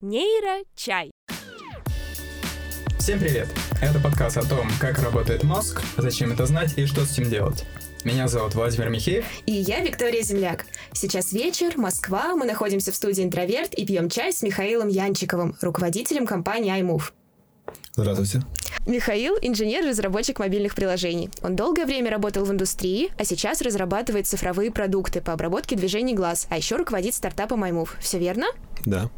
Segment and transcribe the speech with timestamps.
[0.00, 1.10] Нейрочай.
[3.00, 3.48] Всем привет!
[3.82, 7.64] Это подкаст о том, как работает мозг, зачем это знать и что с этим делать.
[8.04, 9.24] Меня зовут Владимир Михеев.
[9.46, 10.66] И я Виктория Земляк.
[10.92, 16.28] Сейчас вечер, Москва, мы находимся в студии «Интроверт» и пьем чай с Михаилом Янчиковым, руководителем
[16.28, 17.10] компании iMove.
[17.96, 18.46] Здравствуйте.
[18.86, 21.30] Михаил– инженер-разработчик мобильных приложений.
[21.42, 26.46] Он долгое время работал в индустрии, а сейчас разрабатывает цифровые продукты по обработке движений глаз,
[26.50, 27.90] а еще руководит стартапом iMove.
[27.98, 28.46] Все верно?
[28.86, 29.10] Да.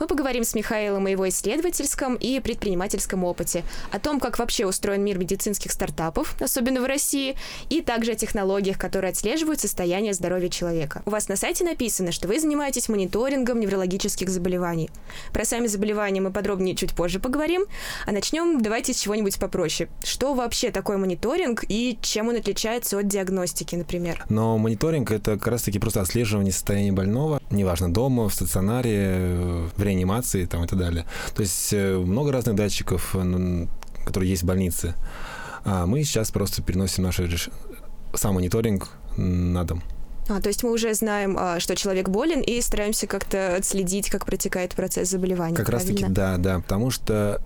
[0.00, 5.04] Мы поговорим с Михаилом о его исследовательском и предпринимательском опыте, о том, как вообще устроен
[5.04, 7.36] мир медицинских стартапов, особенно в России,
[7.70, 11.02] и также о технологиях, которые отслеживают состояние здоровья человека.
[11.06, 14.90] У вас на сайте написано, что вы занимаетесь мониторингом неврологических заболеваний.
[15.32, 17.64] Про сами заболевания мы подробнее чуть позже поговорим,
[18.06, 19.88] а начнем давайте с чего-нибудь попроще.
[20.02, 24.24] Что вообще такое мониторинг и чем он отличается от диагностики, например?
[24.28, 30.44] Но мониторинг— это как раз-таки просто отслеживание состояния больного, неважно, дома, в стационаре, в реанимации
[30.46, 31.06] там, и так далее.
[31.34, 33.66] То есть э, много разных датчиков, э,
[34.04, 34.94] которые есть в больнице.
[35.64, 37.20] А мы сейчас просто переносим наш
[38.14, 39.82] сам мониторинг на дом.
[40.28, 44.24] А, то есть мы уже знаем, а, что человек болен, и стараемся как-то отследить, как
[44.24, 45.56] протекает процесс заболевания.
[45.56, 47.42] Как раз-таки, да, да, потому что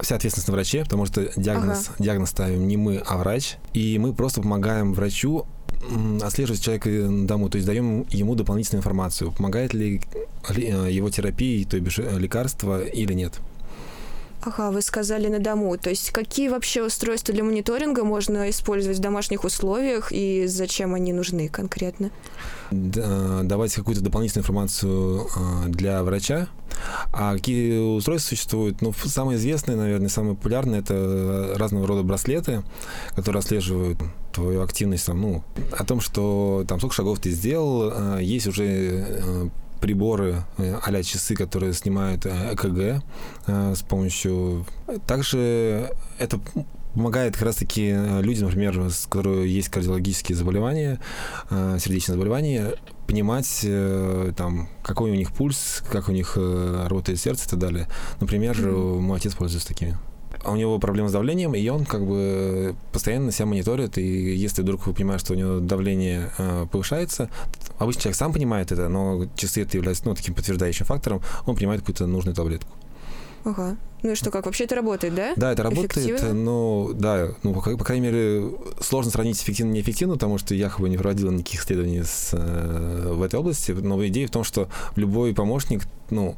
[0.00, 1.96] вся ответственность на враче, потому что диагноз, ага.
[1.98, 3.56] диагноз ставим не мы, а врач.
[3.72, 5.46] И мы просто помогаем врачу
[6.22, 10.00] отслеживать человека на дому, то есть даем ему дополнительную информацию, помогает ли
[10.48, 13.40] э, его терапии, то бишь э, лекарства или нет.
[14.46, 15.78] Ага, вы сказали на дому.
[15.78, 21.14] То есть какие вообще устройства для мониторинга можно использовать в домашних условиях и зачем они
[21.14, 22.10] нужны конкретно?
[22.70, 26.48] Давать какую-то дополнительную информацию э, для врача.
[27.12, 28.82] А какие устройства существуют?
[28.82, 32.64] Ну, самые известные, наверное, самые популярные это разного рода браслеты,
[33.14, 33.98] которые отслеживают
[34.34, 39.50] твою активность, там, ну, о том, что там сколько шагов ты сделал, э, есть уже
[39.84, 43.04] приборы а часы, которые снимают э, ЭКГ
[43.46, 44.64] э, с помощью...
[45.06, 46.40] Также это
[46.94, 51.00] помогает как раз-таки людям, например, с которыми есть кардиологические заболевания,
[51.50, 52.74] сердечные заболевания,
[53.08, 53.66] понимать,
[54.36, 57.88] там, какой у них пульс, как у них работает сердце и так далее.
[58.20, 59.00] Например, mm-hmm.
[59.00, 59.98] мой отец пользуется такими.
[60.44, 64.02] А у него проблемы с давлением, и он как бы постоянно себя мониторит, и
[64.36, 67.30] если вдруг вы понимаете, что у него давление э, повышается,
[67.78, 71.80] обычно человек сам понимает это, но часы это является ну, таким подтверждающим фактором, он принимает
[71.80, 72.70] какую-то нужную таблетку.
[73.44, 73.76] Ага.
[74.02, 74.46] Ну и что, как?
[74.46, 75.32] Вообще это работает, да?
[75.36, 78.50] Да, это работает, но, да, ну, по, по крайней мере,
[78.80, 82.30] сложно сравнить эффективно и неэффективно, потому что я как бы не проводил никаких исследований с,
[82.32, 86.36] э, в этой области, но идея в том, что любой помощник, ну,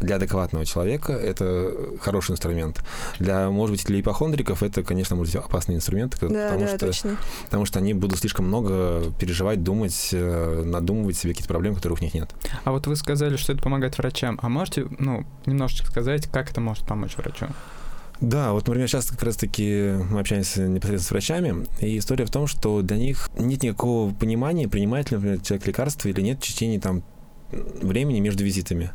[0.00, 2.82] для адекватного человека это хороший инструмент.
[3.18, 6.78] Для, может быть, для ипохондриков это, конечно, может быть опасный инструмент, да, потому, да, что,
[6.78, 7.16] точно.
[7.44, 12.04] потому что они будут слишком много переживать, думать, э, надумывать себе какие-то проблемы, которых у
[12.04, 12.30] них нет.
[12.64, 14.38] А вот вы сказали, что это помогает врачам.
[14.42, 17.46] А можете, ну, немножечко сказать, как это может помочь врачу?
[18.20, 22.46] Да, вот, например, сейчас как раз-таки мы общаемся непосредственно с врачами, и история в том,
[22.46, 26.80] что для них нет никакого понимания, принимает ли, например, человек лекарство или нет в течение
[26.80, 27.02] там
[27.50, 28.90] времени между визитами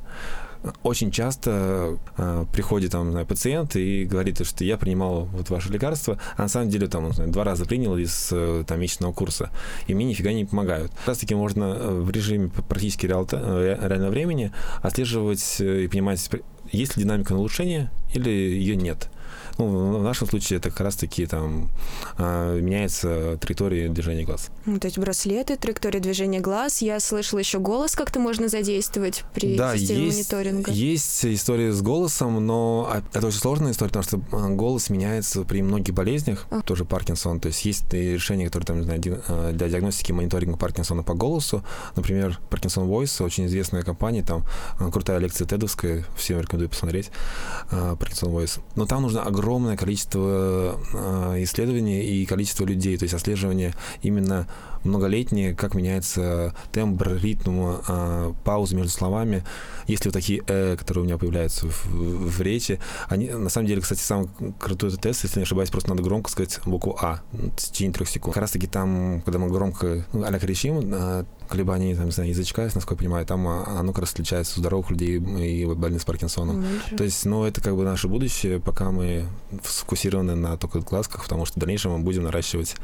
[0.84, 6.20] очень часто э, приходит там знаю, пациент и говорит, что я принимал вот ваше лекарство,
[6.38, 9.50] а на самом деле там знаю, два раза принял из э, там месячного курса,
[9.88, 10.92] и мне нифига не помогают.
[10.92, 14.52] Как раз таки можно э, в режиме практически э, реального времени
[14.82, 16.30] отслеживать и понимать,
[16.72, 19.10] есть ли динамика на улучшение или ее нет.
[19.58, 21.70] Ну, в нашем случае это как раз-таки там
[22.18, 24.50] а, меняется траектория движения глаз.
[24.66, 26.82] Ну, то есть браслеты, траектория движения глаз.
[26.82, 30.72] Я слышала еще голос как-то можно задействовать при да, системе есть, мониторинга.
[30.72, 35.62] есть история с голосом, но это очень сложная история, потому что а, голос меняется при
[35.62, 36.62] многих болезнях, а.
[36.62, 37.40] тоже Паркинсон.
[37.40, 39.02] То есть есть решения, которые там, не знаю,
[39.54, 41.64] для диагностики мониторинга Паркинсона по голосу.
[41.96, 44.44] Например, Parkinson Voice, очень известная компания, там
[44.92, 47.12] крутая лекция тедовская, всем рекомендую посмотреть,
[47.72, 48.60] Parkinson Voice.
[48.76, 54.48] Но там нужно огромное огромное количество э, исследований и количество людей, то есть отслеживание именно
[54.84, 59.44] многолетнее, как меняется тембр, ритм, э, паузы между словами.
[59.88, 63.68] Есть ли вот такие «э», которые у меня появляются в, в речи, они, на самом
[63.68, 64.30] деле, кстати, самый
[64.60, 68.10] крутой этот тест, если не ошибаюсь, просто надо громко сказать букву «а» в течение трех
[68.10, 68.36] секунд.
[68.36, 72.64] Как раз-таки там, когда мы громко, ну, а кричим, э, колебания, там, не знаю, язычка,
[72.64, 76.06] насколько я понимаю, там а, оно как раз отличается у здоровых людей и больных с
[76.06, 76.62] Паркинсоном.
[76.62, 76.96] Mm-hmm.
[76.98, 79.26] То есть, ну, это как бы наше будущее, пока мы
[79.64, 82.76] сфокусированы на только глазках, потому что в дальнейшем мы будем наращивать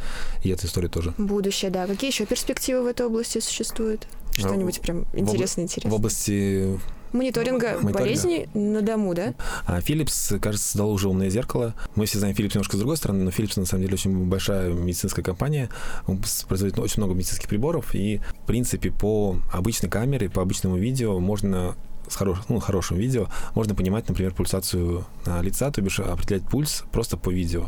[0.44, 1.14] и эту историю тоже.
[1.18, 1.88] Будущее, да.
[1.88, 4.08] Какие еще перспективы в этой области существуют?
[4.34, 5.92] Что-нибудь прям интересное-интересное.
[5.92, 6.80] В области
[7.14, 9.34] Мониторинга, Мониторинга болезней на дому, да?
[9.66, 11.74] А Philips, кажется, создал уже умное зеркало.
[11.96, 14.72] Мы все знаем Philips немножко с другой стороны, но Philips на самом деле очень большая
[14.72, 15.70] медицинская компания.
[16.08, 21.20] Он производит очень много медицинских приборов, и, в принципе, по обычной камере, по обычному видео
[21.20, 21.76] можно
[22.10, 26.84] с хорош, ну, хорошим видео можно понимать, например, пульсацию а, лица, то бишь определять пульс
[26.92, 27.68] просто по видео.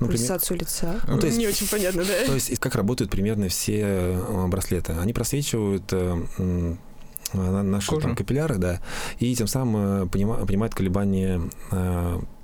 [0.00, 1.00] Ну, пульсацию лица?
[1.08, 2.26] Ну, то есть, Не очень понятно, да?
[2.26, 4.92] То есть как работают примерно все э, браслеты.
[4.92, 5.92] Они просвечивают
[7.34, 8.80] э, наши там, капилляры, да,
[9.18, 11.40] и тем самым понима, понимают колебания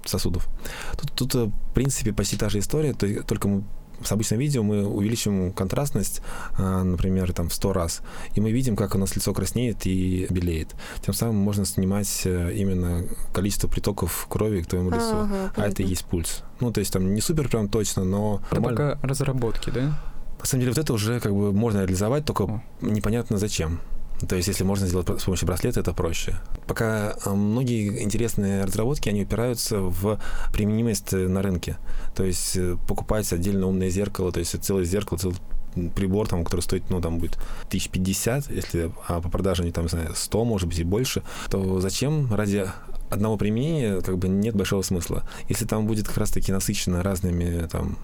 [0.05, 0.49] сосудов.
[0.97, 3.65] Тут, тут, в принципе, почти та же история, только мы
[4.03, 6.23] с обычным видео мы увеличим контрастность,
[6.57, 8.03] а, например, там в 100 раз,
[8.35, 10.75] и мы видим, как у нас лицо краснеет и белеет.
[11.05, 15.13] Тем самым можно снимать э, именно количество притоков крови к твоему лицу.
[15.13, 16.43] Ага, а это и есть пульс.
[16.61, 18.41] Ну, то есть там не супер прям точно, но...
[18.51, 20.01] Это пока разработки, да?
[20.39, 22.63] На самом деле вот это уже как бы можно реализовать, только О.
[22.81, 23.81] непонятно зачем.
[24.29, 26.37] То есть, если можно сделать с помощью браслета, это проще.
[26.67, 30.21] Пока а, многие интересные разработки, они упираются в
[30.53, 31.77] применимость на рынке.
[32.15, 35.37] То есть, э, покупать отдельно умное зеркало, то есть, целое зеркало, целый
[35.95, 37.39] прибор, там, который стоит, ну, там будет
[37.69, 41.81] 1050, если а по продаже они там, не знаю, 100, может быть, и больше, то
[41.81, 42.67] зачем ради
[43.11, 45.25] одного применения как бы нет большого смысла.
[45.49, 47.99] Если там будет как раз-таки насыщено разными там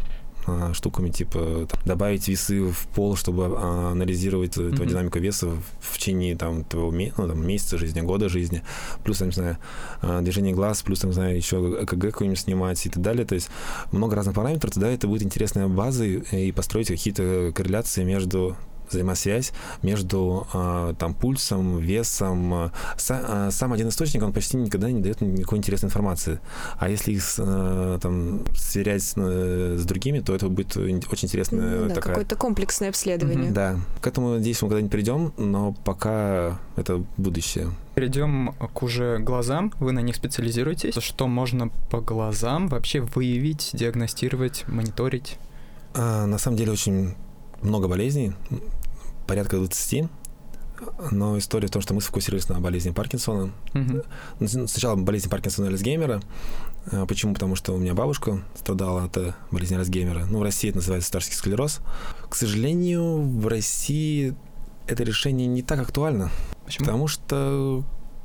[0.47, 4.77] а, штуками, типа там, добавить весы в пол, чтобы а, анализировать mm-hmm.
[4.77, 5.49] твою динамику веса
[5.81, 8.63] в течение там, твоего ну, там, месяца жизни, года жизни,
[9.05, 9.59] плюс, там, не знаю,
[10.03, 13.25] а, движение глаз, плюс, там, не знаю, еще ЭКГ какой-нибудь снимать и так далее.
[13.25, 13.49] То есть
[13.93, 18.57] много разных параметров, тогда это будет интересная база и построить какие-то корреляции между
[18.91, 19.53] взаимосвязь
[19.83, 22.55] между э, там пульсом, весом.
[22.55, 26.41] Э, са, э, сам один источник, он почти никогда не дает никакой интересной информации.
[26.79, 31.81] А если их э, там сверять с, э, с другими, то это будет очень интересная
[31.81, 32.15] ну, да, такая...
[32.15, 33.51] какое-то комплексное обследование.
[33.51, 33.55] Mm-hmm.
[33.55, 33.81] Да.
[34.01, 37.71] К этому, надеюсь, мы когда-нибудь придем, но пока это будущее.
[37.95, 39.73] Перейдем к уже глазам.
[39.81, 40.95] Вы на них специализируетесь.
[41.03, 45.39] Что можно по глазам вообще выявить, диагностировать, мониторить?
[45.95, 47.15] А, на самом деле очень
[47.63, 48.35] много болезней
[49.27, 50.09] порядка 20,
[51.11, 53.53] но история в том, что мы сфокусировались на болезни Паркинсона.
[53.73, 54.67] Mm-hmm.
[54.67, 56.21] Сначала болезнь Паркинсона и Альцгеймера.
[56.93, 57.35] А, почему?
[57.35, 60.27] Потому что у меня бабушка страдала от э, болезни Альцгеймера.
[60.27, 61.81] Ну, в России это называется старческий склероз.
[62.29, 64.37] К сожалению, в России
[64.87, 66.31] это решение не так актуально.
[66.65, 66.85] Почему?
[66.85, 67.85] Потому что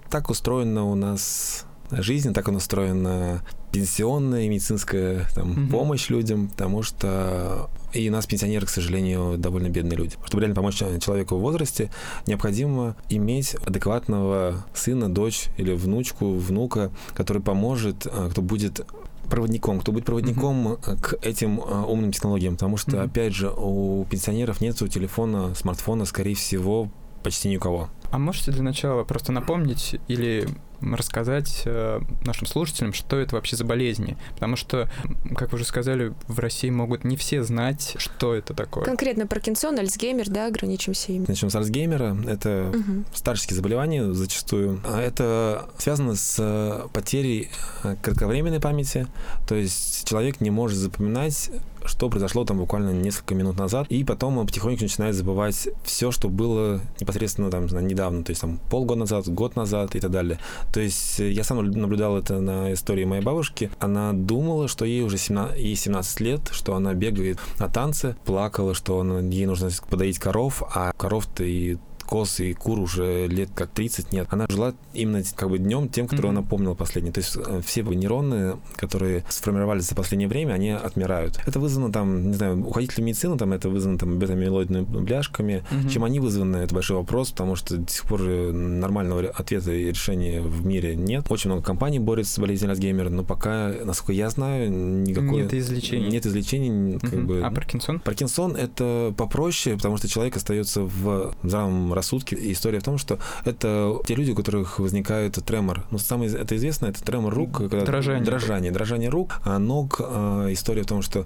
[0.09, 5.71] так устроена у нас жизнь, так устроена пенсионная медицинская там, угу.
[5.71, 10.15] помощь людям, потому что и нас пенсионеры, к сожалению, довольно бедные люди.
[10.25, 11.89] Чтобы реально помочь человеку в возрасте,
[12.27, 18.85] необходимо иметь адекватного сына, дочь или внучку, внука, который поможет, а, кто будет
[19.29, 21.01] проводником, кто будет проводником mm-hmm.
[21.01, 23.03] к этим а, умным технологиям, потому что, mm-hmm.
[23.03, 26.89] опять же, у пенсионеров нет телефона, смартфона, скорее всего,
[27.23, 27.89] почти ни у кого.
[28.11, 30.47] А можете для начала просто напомнить или
[30.81, 34.17] рассказать э, нашим слушателям, что это вообще за болезни.
[34.33, 34.89] Потому что,
[35.35, 38.83] как вы уже сказали, в России могут не все знать, что это такое.
[38.83, 41.25] Конкретно Паркинсон, Альцгеймер, да, ограничимся ими.
[41.27, 42.17] Начнем с Альцгеймера.
[42.27, 43.03] Это угу.
[43.13, 44.81] старческие заболевания зачастую.
[44.85, 47.49] А это связано с э, потерей
[47.83, 49.07] э, кратковременной памяти.
[49.47, 51.49] То есть человек не может запоминать
[51.85, 56.29] что произошло там буквально несколько минут назад, и потом он потихоньку начинает забывать все, что
[56.29, 60.39] было непосредственно там недавно, то есть там полгода назад, год назад и так далее.
[60.73, 63.71] То есть э, я сам наблюдал это на истории моей бабушки.
[63.79, 68.73] Она думала, что ей уже 17, ей 17 лет, что она бегает на танцы, плакала,
[68.73, 71.77] что она, ей нужно подоить коров, а коров-то и
[72.11, 74.27] коз и кур уже лет как 30 нет.
[74.31, 76.29] Она жила именно как бы днем тем, который mm-hmm.
[76.29, 77.11] она помнила последний.
[77.11, 81.39] То есть э, все нейроны, которые сформировались за последнее время, они отмирают.
[81.47, 85.63] Это вызвано там, не знаю, уходитель медицины, там это вызвано там бета-амилоидными бляшками.
[85.71, 85.89] Mm-hmm.
[85.89, 90.41] Чем они вызваны, это большой вопрос, потому что до сих пор нормального ответа и решения
[90.41, 91.27] в мире нет.
[91.29, 95.43] Очень много компаний борются с болезнью Альцгеймера, но пока, насколько я знаю, никакой...
[95.43, 96.09] Нет излечения.
[96.09, 96.99] Нет излечений.
[96.99, 97.23] Как mm-hmm.
[97.23, 97.41] бы...
[97.41, 98.01] А Паркинсон?
[98.01, 102.35] Паркинсон— это попроще, потому что человек остается в здравом рассудке.
[102.35, 105.83] И история в том, что это те люди, у которых возникает тремор.
[105.91, 107.61] Ну, самое это известно, это тремор рук.
[107.69, 108.25] Дрожание.
[108.25, 110.01] Дрожание, дрожание рук, а ног.
[110.01, 111.25] А, история в том, что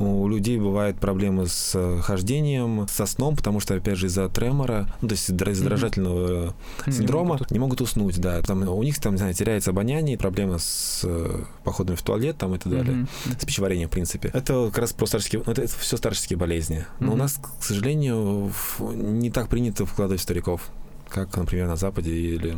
[0.00, 5.08] у людей бывают проблемы с хождением, со сном, потому что, опять же, из-за тремора, ну,
[5.08, 6.54] то есть из-за дрожательного
[6.86, 6.92] mm-hmm.
[6.92, 8.40] синдрома, не могут, не могут уснуть, да.
[8.40, 12.54] Там, у них там, не знаю, теряется обоняние, проблемы с э, походами в туалет там
[12.54, 13.42] и так далее, mm-hmm.
[13.42, 14.30] с пищеварением, в принципе.
[14.32, 16.86] Это как раз про старческие, ну, это, это все старческие болезни.
[16.98, 17.12] Но mm-hmm.
[17.12, 20.70] у нас, к сожалению, не так принято вкладывать стариков,
[21.08, 22.56] как, например, на Западе или...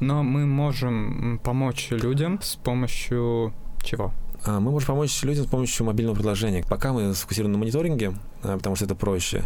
[0.00, 3.52] Но мы можем помочь людям с помощью
[3.86, 4.12] чего?
[4.46, 6.64] А, мы можем помочь людям с помощью мобильного приложения.
[6.68, 9.44] Пока мы сфокусированы на мониторинге, а, потому что это проще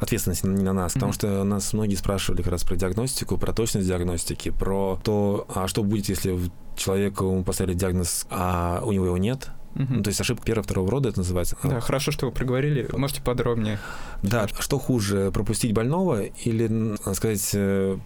[0.00, 0.94] ответственность не на нас, mm-hmm.
[0.94, 5.68] потому что нас многие спрашивали как раз про диагностику, про точность диагностики, про то, а
[5.68, 6.38] что будет, если
[6.76, 9.86] человеку поставили диагноз, а у него его нет, Угу.
[9.90, 11.58] Ну, то есть ошибка первого, второго рода это называется.
[11.62, 12.88] Да, хорошо, что вы проговорили.
[12.96, 13.78] Можете подробнее?
[14.22, 17.98] Да, что хуже, пропустить больного или, сказать, э,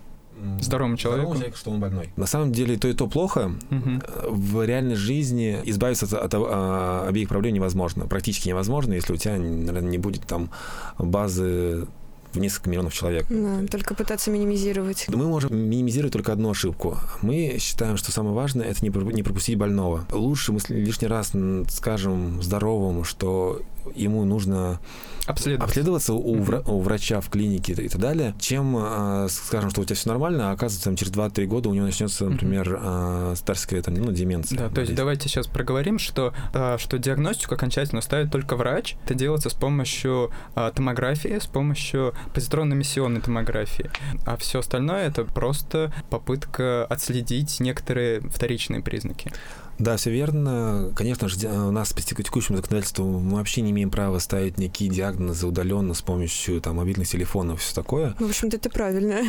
[0.61, 1.23] здоровому человеку.
[1.23, 2.11] Здоровому человеку, что он больной.
[2.17, 3.53] На самом деле то и то плохо.
[3.71, 4.03] Мгм.
[4.29, 8.07] В реальной жизни избавиться от, от, а, обеих проблем невозможно.
[8.07, 10.51] Практически невозможно, если у тебя, наверное, не будет там
[10.99, 11.87] базы
[12.33, 13.27] в несколько миллионов человек.
[13.29, 15.07] Да, только пытаться минимизировать.
[15.09, 16.97] Мы можем минимизировать только одну ошибку.
[17.23, 20.07] Мы считаем, что самое важное это не, пропу- не пропустить больного.
[20.13, 21.33] Лучше мы лишний раз
[21.71, 23.63] скажем здоровому, что
[23.95, 24.81] ему нужно
[25.27, 25.69] Обследовать.
[25.69, 29.85] обследоваться у, вра- у врача в клинике и так далее, чем а, скажем, что у
[29.85, 33.83] тебя все нормально, а оказывается, там, через 2-3 года у него начнется, например, а, старская
[33.83, 34.59] там, ну, деменция.
[34.59, 38.97] Да, то есть давайте сейчас проговорим, что, а, что диагностику окончательно ставит только врач.
[39.05, 43.91] Это делается с помощью а, томографии, с помощью позитронно-эмиссионной томографии.
[44.27, 49.33] А все остальное это просто попытка отследить некоторые вторичные признаки.
[49.81, 50.93] Да, все верно.
[50.95, 54.91] Конечно же, у нас по теку- текущему законодательству мы вообще не имеем права ставить никакие
[54.91, 58.15] диагнозы удаленно с помощью там, мобильных телефонов и все такое.
[58.21, 59.23] Ну, в общем-то, это правильно.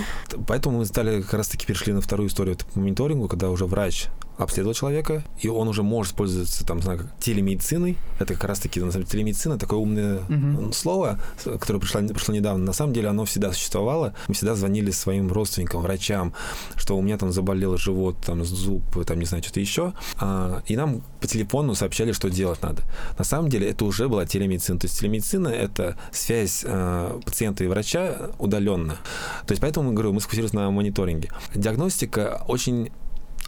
[0.48, 4.74] Поэтому мы стали как раз-таки перешли на вторую историю по мониторингу, когда уже врач обследовал
[4.74, 7.98] человека, и он уже может пользоваться там, знаю, телемедициной.
[8.20, 10.74] Это как раз-таки, на самом деле, телемедицина, такое умное Мгм.
[10.74, 12.66] слово, которое пришло, пришло недавно.
[12.66, 14.14] На самом деле оно всегда существовало.
[14.28, 16.34] Мы всегда звонили своим родственникам, врачам,
[16.76, 19.94] что у меня там заболел живот, там зуб, там не знаю, что-то еще.
[20.20, 22.84] А, и нам по телефону сообщали, что делать надо.
[23.18, 24.80] На самом деле это уже была телемедицина.
[24.80, 28.98] То есть телемедицина— это связь а, пациента и врача удаленно.
[29.46, 31.30] То есть поэтому, говорю, мы сфокусировались на мониторинге.
[31.54, 32.92] Диагностика очень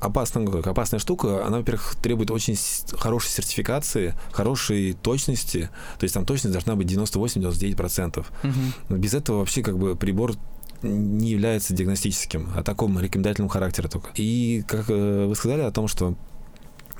[0.06, 2.56] опасная, как опасная штука, она, во-первых, требует очень
[2.98, 5.70] хорошей сертификации, хорошей точности.
[6.00, 8.26] То есть там точность должна быть 98-99%.
[8.44, 9.00] Мгм.
[9.00, 10.34] Без этого вообще как бы прибор
[10.82, 14.10] не является диагностическим, а таком рекомендательным характера только.
[14.16, 16.16] И как э, вы сказали о том, что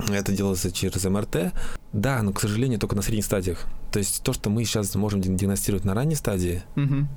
[0.08, 1.52] это делается через МРТ,
[1.92, 3.66] да, но, к сожалению, только на средних стадиях.
[3.92, 7.08] То есть то, что мы сейчас можем ди- диагностировать на ранней стадии, Мгм.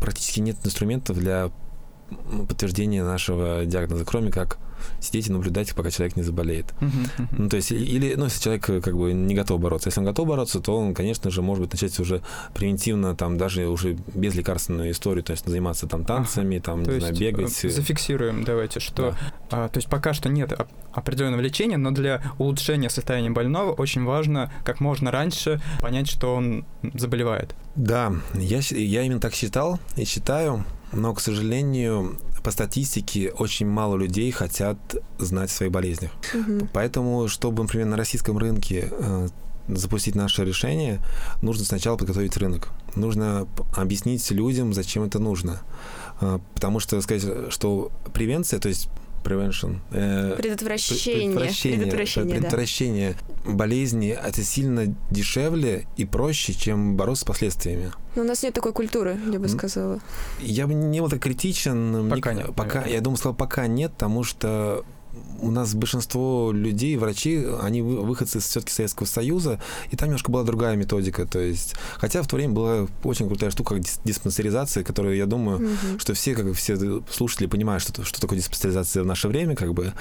[0.00, 1.50] практически нет инструментов для
[2.48, 4.58] подтверждения нашего диагноза, кроме как
[5.00, 6.66] сидеть и наблюдать, пока человек не заболеет.
[7.32, 9.88] Ну, то есть, или, ну, если человек э, как бы не готов бороться.
[9.88, 12.22] Если он готов бороться, то он, конечно же, может быть, начать уже
[12.54, 16.96] превентивно, там, даже уже без лекарственной истории, то есть заниматься там танцами, там, То не
[16.96, 17.64] есть знаю, бегать.
[17.64, 19.10] э, э, зафиксируем, давайте, что
[19.50, 19.64] да.
[19.64, 24.04] А, то есть пока что нет оп- определенного лечения, но для улучшения состояния больного очень
[24.04, 26.64] важно как можно раньше понять, что он
[26.94, 27.54] заболевает.
[27.76, 30.64] Да, я, я именно так считал и считаю,
[30.94, 34.78] но, к сожалению, по статистике очень мало людей хотят
[35.18, 36.10] знать о своих болезнях.
[36.32, 36.68] Мгм.
[36.72, 39.28] Поэтому, чтобы, например, на российском рынке э,
[39.68, 41.00] запустить наше решение,
[41.42, 42.68] нужно сначала подготовить рынок.
[42.96, 43.46] Нужно
[43.76, 45.62] объяснить людям, зачем это нужно.
[46.20, 48.88] Э, Потому что сказать, что превенция, то есть
[49.24, 51.30] prevention, э, Предотвращение.
[51.32, 52.34] предотвращение, Предотвращение, да.
[52.40, 53.16] предотвращение
[53.46, 57.90] болезни, это сильно дешевле и проще, чем бороться с последствиями.
[58.16, 60.00] Но у нас нет такой культуры, я бы сказала.
[60.40, 62.08] Я бы не был так критичен.
[62.10, 62.94] Пока Мне- нет, Пока, наверное.
[62.94, 64.84] я думаю, сказал, пока нет, потому что
[65.40, 70.42] у нас большинство людей, врачи, они вы- выходцы все-таки Советского Союза, и там немножко была
[70.44, 71.26] другая методика.
[71.26, 75.26] То есть, хотя в то время была очень крутая штука, как дис- диспансеризация, которую, я
[75.26, 75.98] думаю, Мгм.
[75.98, 79.92] что все, как все слушатели понимают, что, что такое диспансеризация в наше время, как бы.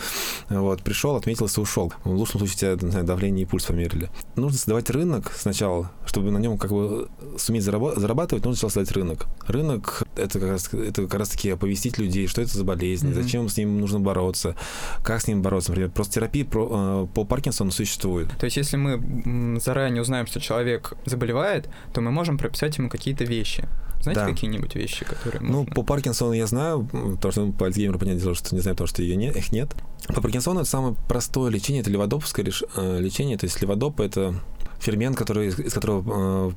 [0.49, 1.91] Вот, пришел, отметился, ушел.
[2.03, 4.09] В лучшем случае тебя, не знаю, давление и пульс померили.
[4.35, 9.25] Нужно создавать рынок сначала, чтобы на нем как бы суметь зарабатывать, нужно сначала создать рынок.
[9.47, 13.21] Рынок— это как раз, это как раз таки оповестить людей, что это за болезнь, Мгм.
[13.21, 14.55] зачем с ним нужно бороться,
[15.03, 15.71] как с ним бороться.
[15.71, 18.29] Например, просто терапия про- э, по Паркинсону существует.
[18.39, 23.23] То есть если мы заранее узнаем, что человек заболевает, то мы можем прописать ему какие-то
[23.25, 23.67] вещи.
[24.01, 24.27] Знаете, Да.
[24.27, 25.73] какие-нибудь вещи, которые Ну, можно?
[25.75, 28.87] по Паркинсону я знаю, потому что ну, по Альцгеймеру, понятное дело, что не знаю, потому
[28.89, 29.71] что ее не, их нет.
[30.07, 32.45] По Паркинсону это самое простое лечение, это леводоповское
[32.75, 33.37] э, лечение.
[33.37, 34.35] То есть леводоп— это
[34.79, 36.51] фермент, который, из, из которого э,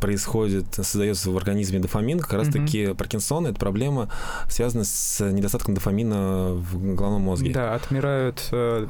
[0.00, 2.20] происходит, создается в организме дофамин.
[2.20, 4.10] Как раз-таки Паркинсон— это проблема,
[4.48, 7.52] связанная с недостатком дофамина в головном мозге.
[7.52, 8.86] Да, отмирают э,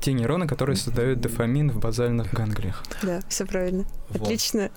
[0.00, 2.82] те нейроны, которые создают дофамин в базальных ганглиях.
[3.02, 3.84] Да, все правильно.
[4.10, 4.22] Вот.
[4.22, 4.70] Отлично.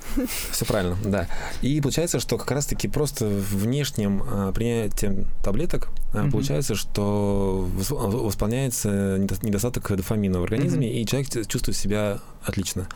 [0.52, 1.28] Все правильно, да.
[1.62, 5.90] И получается, что как раз-таки просто внешним а, принятием таблеток
[6.20, 6.32] а, Мгм.
[6.32, 7.92] получается, что вос-
[8.24, 10.96] восполняется недо- недостаток дофамина в организме, Мгм.
[10.98, 12.88] и человек чувствует себя отлично.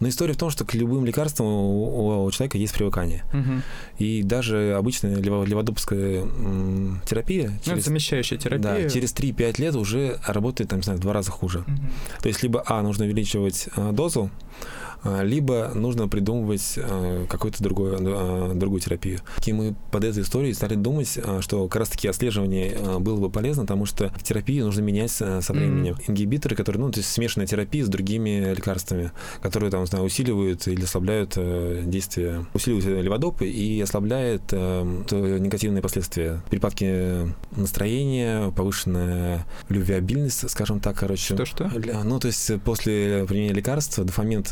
[0.00, 3.24] Но история в том, что к любым лекарствам у, у человека есть привыкание.
[3.32, 3.62] Мгм.
[3.98, 6.24] И даже обычная лево- леводопская
[7.06, 8.82] терапия Ну, через, замещающая терапия.
[8.84, 11.64] да, через 3-5 лет уже работает, там, не знаю, в два раза хуже.
[11.66, 11.90] Мгм.
[12.22, 14.85] То есть либо, а, нужно увеличивать а, дозу, а,
[15.22, 19.20] либо нужно придумывать а, какую-то другую, а, другую терапию.
[19.44, 23.86] И мы под этой историей стали думать, что как раз-таки отслеживание было бы полезно, потому
[23.86, 25.94] что терапию нужно менять со временем.
[25.94, 26.04] Mm-hmm.
[26.08, 30.84] Ингибиторы, которые, ну, то есть смешанная терапия с другими лекарствами, которые там, знаю, усиливают или
[30.84, 34.82] ослабляют э, действие, усиливают леводоп и ослабляет э,
[35.40, 36.42] негативные последствия.
[36.50, 41.34] Припадки настроения, повышенная любвеобильность, скажем так, короче.
[41.34, 41.70] Что-что?
[42.04, 44.44] Ну, то есть после применения лекарства дофамин,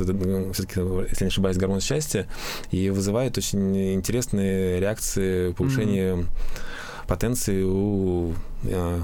[0.53, 2.27] все-таки, если не ошибаюсь, гормон счастья,
[2.71, 7.07] и вызывает очень интересные реакции повышения mm-hmm.
[7.07, 8.33] потенции у
[8.65, 9.01] э,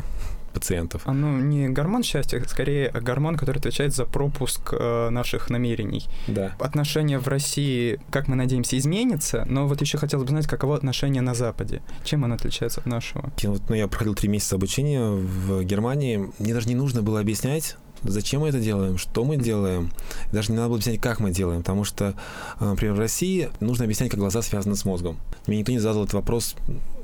[0.53, 1.03] пациентов.
[1.05, 6.07] А ну не гормон счастья, скорее гормон, который отвечает за пропуск э, наших намерений.
[6.29, 6.53] Да.
[6.59, 11.23] Отношения в России, как мы надеемся, изменятся, но вот еще хотелось бы знать, каково отношение
[11.23, 11.83] на Западе.
[12.05, 13.31] Чем оно отличается от нашего?
[13.39, 16.31] Я, вот, ну, я проходил три месяца обучения в Германии.
[16.39, 19.91] Мне даже не нужно было объяснять, зачем мы это делаем, что мы делаем.
[20.33, 22.15] Даже не надо было объяснять, как мы делаем, потому что,
[22.59, 25.19] э, например, в России нужно объяснять, как глаза связаны с мозгом.
[25.47, 26.57] Мне никто не задал этот вопрос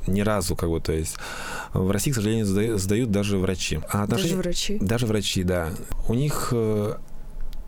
[0.06, 1.16] ни разу, как бы, то есть
[1.72, 3.80] в России, к сожалению, задают, даже врачи.
[3.90, 4.06] А.
[4.06, 4.78] Даже врачи?
[4.80, 5.70] Даже врачи, да.
[6.08, 6.94] У них э,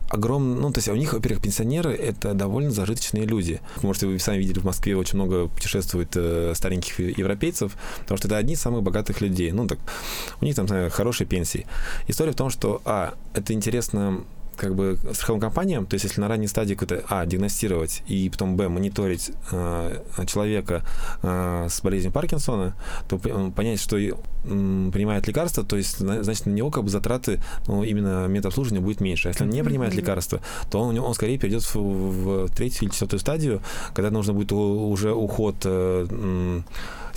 [0.09, 3.61] огромный, ну, то есть у них, во-первых, пенсионеры— это довольно зажиточные люди.
[3.81, 8.37] Может, вы сами видели, в Москве очень много путешествует э, стареньких европейцев, потому что это
[8.37, 9.51] одни из самых богатых людей.
[9.51, 9.79] Ну, так,
[10.41, 11.65] у них там, знаю, хорошие пенсии.
[12.07, 14.23] История в том, что, а, это интересно
[14.59, 18.57] как бы страховым компаниям, то есть если на ранней стадии какой-то, а, диагностировать и потом,
[18.57, 20.83] б, мониторить э, человека
[21.23, 22.75] э, с болезнью Паркинсона,
[23.07, 24.11] то понять, что э,
[24.43, 29.29] принимает лекарства, то есть, значит, на него как бы затраты ну, именно медобслуживания будет меньше.
[29.29, 32.91] А если он не принимает лекарства, то он, он скорее перейдет в, в третью или
[32.91, 33.61] четвертую стадию,
[33.93, 36.61] когда нужно будет уже уход э,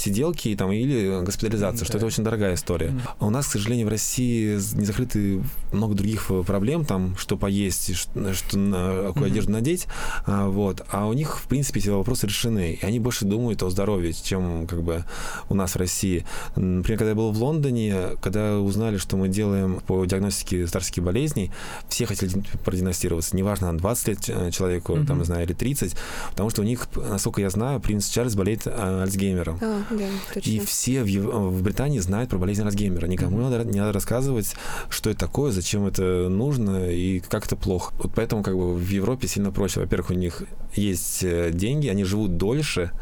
[0.03, 1.87] сиделки там, или госпитализация, да.
[1.87, 2.89] что это очень дорогая история.
[2.89, 3.01] Mm.
[3.19, 5.43] А у нас, к сожалению, в России не закрыты
[5.73, 9.31] много других проблем, там, что поесть, что, что на, какую mm-hmm.
[9.31, 9.87] одежду надеть,
[10.27, 10.85] а, вот.
[10.91, 14.67] А у них, в принципе, эти вопросы решены, и они больше думают о здоровье, чем
[14.67, 15.05] как бы
[15.49, 16.25] у нас в России.
[16.57, 21.51] Например, когда я был в Лондоне, когда узнали, что мы делаем по диагностике старческих болезней,
[21.89, 25.07] все хотели продиагностироваться, неважно, 20 лет э, человеку, mm-hmm.
[25.07, 25.95] там, не знаю, или 30,
[26.31, 29.59] потому что у них, насколько я знаю, принц Чарльз болеет а, Альцгеймером.
[29.61, 29.92] Oh.
[29.99, 30.51] Да, точно.
[30.51, 33.07] И все в, в Британии знают про болезнь Альцгеймера.
[33.07, 33.51] Никому mm-hmm.
[33.51, 34.55] надо, не надо рассказывать,
[34.89, 37.93] что это такое, зачем это нужно и как это плохо.
[37.99, 39.81] Вот поэтому как бы в Европе сильно проще.
[39.81, 40.43] Во-первых, у них
[40.75, 42.93] есть э, деньги, они живут дольше,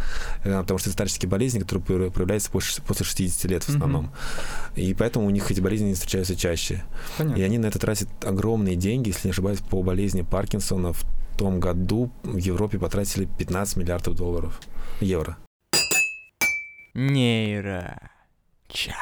[0.44, 4.06] э, потому что это старческие болезни, которые проявляются после, после 60 лет в основном.
[4.74, 4.80] Mm-hmm.
[4.80, 6.84] И поэтому у них эти болезни встречаются чаще.
[7.18, 7.40] Понятно.
[7.40, 11.04] И они на это тратят огромные деньги, если не ошибаюсь, по болезни Паркинсона в
[11.36, 14.60] том году в Европе потратили 15 миллиардов долларов,
[15.00, 15.38] евро.
[16.94, 17.98] Нейро.
[18.68, 18.94] Чай.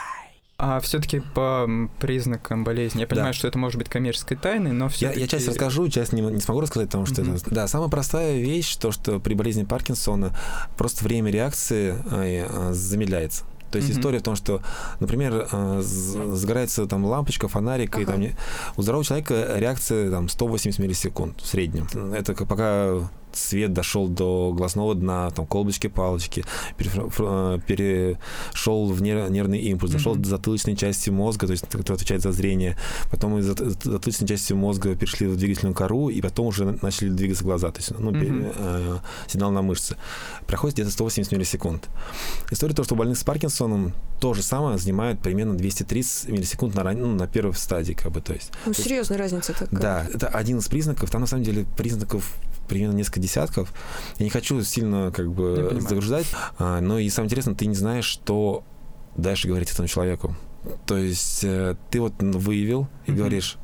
[0.60, 1.68] А все-таки по
[2.00, 3.38] признакам болезни, я понимаю, да.
[3.38, 5.06] что это может быть коммерческой тайной, но все.
[5.06, 7.36] Я, я часть расскажу, часть не, не смогу рассказать, потому что mm-hmm.
[7.36, 10.36] это, да, самая простая вещь, то, что при болезни Паркинсона
[10.76, 13.44] просто время реакции э, замедляется.
[13.70, 13.98] То есть mm-hmm.
[13.98, 14.60] история в том, что,
[14.98, 18.02] например, э, сгорается там лампочка, фонарик, ага.
[18.02, 18.24] и там
[18.76, 21.86] у здорового человека реакция там 180 миллисекунд в среднем.
[22.12, 26.44] Это пока свет дошел до глазного дна, там, колбочки, палочки,
[26.76, 30.20] перешел в нервный импульс, дошел mm-hmm.
[30.20, 32.76] до затылочной части мозга, то есть, которая отвечает за зрение,
[33.10, 37.70] потом из затылочной части мозга перешли в двигательную кору, и потом уже начали двигаться глаза,
[37.70, 38.54] то есть, ну, mm-hmm.
[38.56, 38.98] э,
[39.28, 39.96] сигнал на мышцы.
[40.46, 41.88] Проходит где-то 180 миллисекунд.
[42.50, 46.92] История то, что у больных с Паркинсоном то же самое занимает примерно 230 миллисекунд на,
[46.92, 48.50] ну, на первой стадии, как бы, то есть.
[48.66, 49.80] Ну, серьезная разница такая.
[49.80, 52.34] Да, это один из признаков, там, на самом деле, признаков
[52.68, 53.72] примерно несколько десятков.
[54.18, 56.26] Я не хочу сильно как бы загружать,
[56.58, 58.64] а, но и самое интересное, ты не знаешь, что
[59.16, 60.36] дальше говорить этому человеку.
[60.86, 63.14] То есть э, ты вот выявил и mm-hmm.
[63.14, 63.56] говоришь,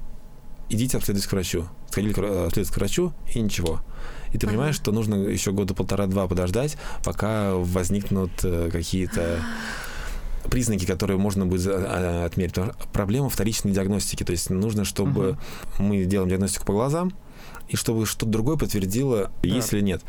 [0.69, 1.67] идите обследуйтесь к врачу.
[1.90, 3.81] Сходили обследоваться к врачу, и ничего.
[4.33, 9.38] И ты понимаешь, что нужно еще года полтора-два подождать, пока возникнут э, какие-то
[10.51, 12.55] признаки, которые можно будет а, отмерить.
[12.93, 14.25] Проблема вторичной диагностики.
[14.25, 15.38] То есть нужно, чтобы
[15.79, 15.83] uh-huh.
[15.83, 17.12] мы делаем диагностику по глазам,
[17.68, 19.48] и чтобы что-то другое подтвердило, да.
[19.48, 20.03] есть или нет.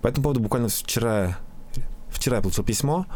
[0.00, 1.38] По этому поводу буквально вчера,
[2.08, 3.06] вчера я получил письмо.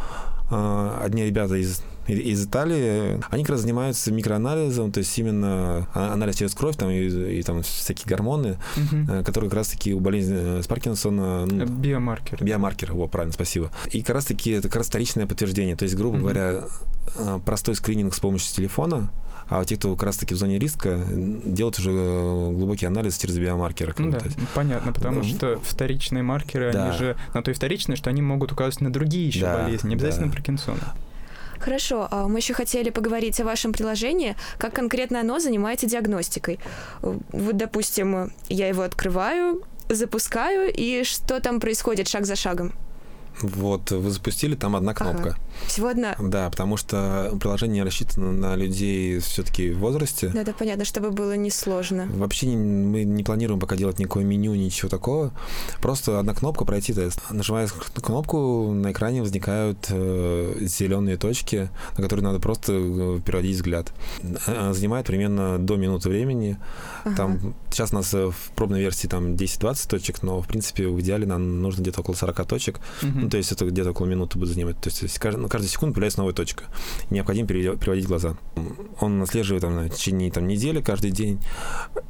[0.50, 6.12] А, одни ребята из из Италии, они как раз занимаются микроанализом, то есть именно а,
[6.12, 9.24] анализ через кровь там, и, и там всякие гормоны, угу.
[9.24, 11.46] которые как раз-таки у болезни э, с Паркинсона...
[11.46, 12.44] Ну, биомаркеры.
[12.44, 13.72] Биомаркеры, вот, правильно, спасибо.
[13.90, 16.22] И как раз-таки это как раз вторичное подтверждение, то есть, грубо угу.
[16.22, 16.64] говоря,
[17.16, 19.10] э, простой скрининг с помощью телефона,
[19.48, 23.94] а те, кто как раз-таки в зоне риска, делают уже э, глубокий анализ через биомаркеры.
[23.98, 24.20] Ну, да,
[24.54, 26.88] понятно, потому ну, что вторичные маркеры, да.
[26.88, 29.88] они же на то и вторичные, что они могут указывать на другие еще да, болезни,
[29.88, 30.32] не обязательно да.
[30.32, 30.94] Паркинсона.
[31.58, 36.58] Хорошо, а мы еще хотели поговорить о вашем приложении, как конкретно оно занимается диагностикой.
[37.00, 42.72] Вот, допустим, я его открываю, запускаю, и что там происходит шаг за шагом?
[43.42, 45.30] Вот, вы запустили, там одна кнопка.
[45.30, 45.38] Ага.
[45.66, 46.16] Всего одна?
[46.18, 50.30] Да, потому что приложение рассчитано на людей все-таки в возрасте.
[50.32, 52.08] Да, это понятно, чтобы было несложно.
[52.10, 55.32] Вообще не, мы не планируем пока делать никакое меню, ничего такого.
[55.80, 57.20] Просто одна кнопка пройти тест.
[57.30, 63.92] Нажимая кнопку, на экране возникают э, зеленые точки, на которые надо просто э, переводить взгляд.
[64.46, 66.58] Э, занимает примерно до минуты времени.
[67.04, 67.16] Ага.
[67.16, 71.26] Там, сейчас у нас в пробной версии там 10-20 точек, но, в принципе, в идеале
[71.26, 72.80] нам нужно где-то около 40 точек.
[73.02, 73.25] Угу.
[73.26, 74.80] Ну, то есть это где-то около минуты будет занимать.
[74.80, 76.66] То есть каждый, ну, каждую секунду появляется новая точка.
[77.10, 78.36] Необходимо переводить глаза.
[79.00, 81.40] Он отслеживает там, в течение там, недели, каждый день.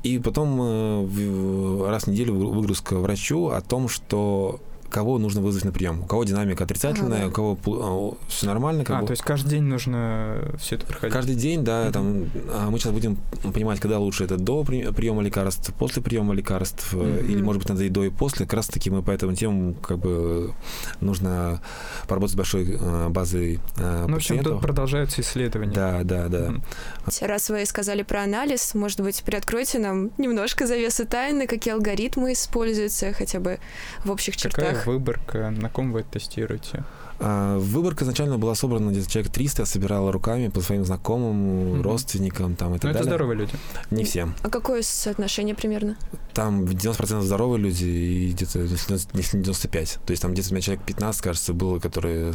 [0.03, 5.73] И потом э, раз в неделю выгрузка врачу о том, что кого нужно вызвать на
[5.73, 6.03] прием.
[6.03, 7.29] У кого динамика отрицательная, ага, да.
[7.29, 8.85] у кого а, все нормально.
[8.85, 9.07] Как а, бы.
[9.07, 11.13] то есть каждый день нужно все это проходить?
[11.13, 11.87] Каждый день, да.
[11.87, 11.93] Mm-hmm.
[11.93, 13.17] Там, а мы сейчас будем
[13.53, 17.27] понимать, когда лучше это до приема лекарств, после приема лекарств, mm-hmm.
[17.27, 18.47] или, может быть, надо и до, и после.
[18.47, 20.53] Как раз таки мы по этому тему как бы
[21.01, 21.61] нужно
[22.09, 25.73] поработать с большой э, базой э, Ну, в общем, тут продолжаются исследования.
[25.73, 26.47] Да, да, да.
[26.49, 27.27] Mm-hmm.
[27.27, 33.13] Раз вы сказали про анализ, может быть, приоткройте нам немножко завесы тайны, какие алгоритмы используются,
[33.13, 33.59] хотя бы
[34.05, 34.65] в общих чертах.
[34.65, 35.51] Какая выборка?
[35.51, 36.85] На ком вы это тестируете?
[37.19, 41.83] А, выборка изначально была собрана где-то человек 300, я собирала руками по своим знакомым, mm-hmm.
[41.83, 43.01] родственникам там, и так Но далее.
[43.01, 43.55] это здоровые люди?
[43.91, 44.29] Не все.
[44.43, 45.97] А какое соотношение примерно?
[46.35, 49.99] Там 90% здоровые люди и где-то 95.
[50.05, 52.35] То есть там где-то у меня человек 15, кажется, было, которые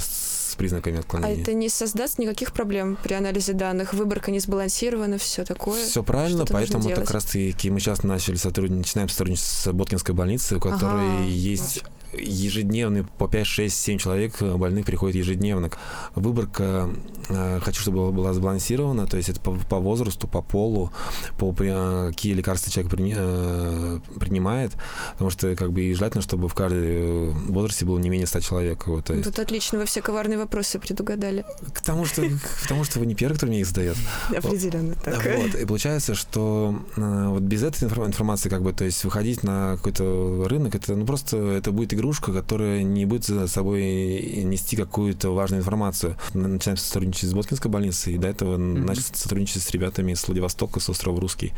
[0.51, 1.37] с признаками отклонения.
[1.37, 3.93] А это не создаст никаких проблем при анализе данных?
[3.93, 5.83] Выборка не сбалансирована, все такое?
[5.83, 10.59] Все правильно, поэтому как раз-таки мы сейчас начали сотрудничать, начинаем сотрудничать с Боткинской больницей, у
[10.59, 11.23] которой ага.
[11.27, 11.83] есть
[12.13, 15.69] ежедневный по 5, 6, 7 человек э, больных приходит ежедневно.
[16.15, 16.89] Выборка,
[17.29, 20.91] э, хочу, чтобы была сбалансирована, то есть это по, по возрасту, по полу,
[21.37, 24.73] по э, какие лекарства человек при, принимает,
[25.13, 28.87] потому что как бы и желательно, чтобы в каждом возрасте было не менее 100 человек.
[28.87, 29.05] Вот.
[29.05, 31.45] Тут отлично, вы все коварные вопросы предугадали.
[31.73, 33.97] К тому, что, к тому, что вы не первый, кто мне их задает.
[34.29, 35.23] Определенно так.
[35.37, 40.45] Вот, и получается, что вот без этой информации, как бы, то есть выходить на какой-то
[40.47, 45.61] рынок, это ну просто это будет игрушка, которая не будет за собой нести какую-то важную
[45.61, 46.17] информацию.
[46.33, 48.85] Начинаем сотрудничать с Боткинской больницей, и до этого mm-hmm.
[48.85, 51.53] начали сотрудничать с ребятами с Владивостока, с острова Русский.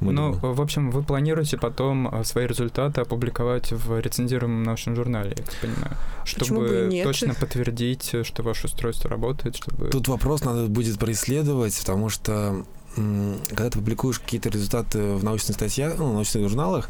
[0.00, 0.54] Мы ну, думаем.
[0.54, 5.54] в общем, вы планируете потом а, свои результаты опубликовать в рецензируемом научном журнале, я так
[5.60, 9.88] понимаю, чтобы точно подтвердить, что ваше устройство работает, чтобы...
[9.88, 12.64] Тут вопрос надо будет происследовать, потому что
[12.96, 16.88] когда ты публикуешь какие-то результаты в научных статьях, ну, в научных журналах,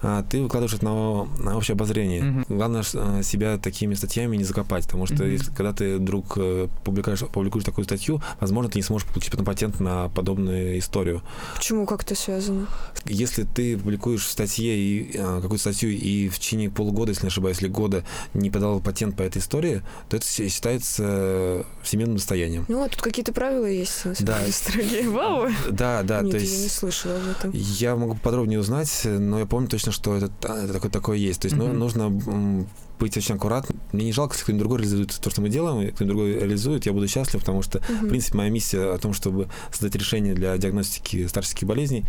[0.00, 2.22] а, ты выкладываешь это на, на общее обозрение.
[2.22, 2.44] Mm-hmm.
[2.48, 5.30] Главное а, себя такими статьями не закопать, потому что mm-hmm.
[5.30, 9.44] если, когда ты вдруг э, публикуешь, публикуешь такую статью, возможно, ты не сможешь получить потом
[9.44, 11.22] патент на подобную историю.
[11.54, 11.86] Почему?
[11.86, 12.66] Как это связано?
[13.04, 17.28] Если ты публикуешь в статье и, а, какую-то статью и в течение полугода, если не
[17.28, 22.64] ошибаюсь, или года не подал патент по этой истории, то это считается всемирным достоянием.
[22.68, 24.24] Ну, а тут какие-то правила есть.
[24.24, 24.38] Да.
[24.50, 25.02] Строгие.
[25.42, 25.52] Вау!
[25.70, 26.52] Да, да, Нет, то есть...
[26.52, 27.50] я не слышала об этом.
[27.52, 31.42] Я могу подробнее узнать, но я помню точно, что это, это такое, такое есть.
[31.42, 31.72] То есть mm-hmm.
[31.72, 32.66] нужно
[32.98, 33.80] быть очень аккуратным.
[33.92, 36.86] Мне не жалко, если кто-нибудь другой реализует то, что мы делаем, и кто-нибудь другой реализует,
[36.86, 38.06] я буду счастлив, потому что, mm-hmm.
[38.06, 42.04] в принципе, моя миссия о том, чтобы создать решение для диагностики старческих болезней,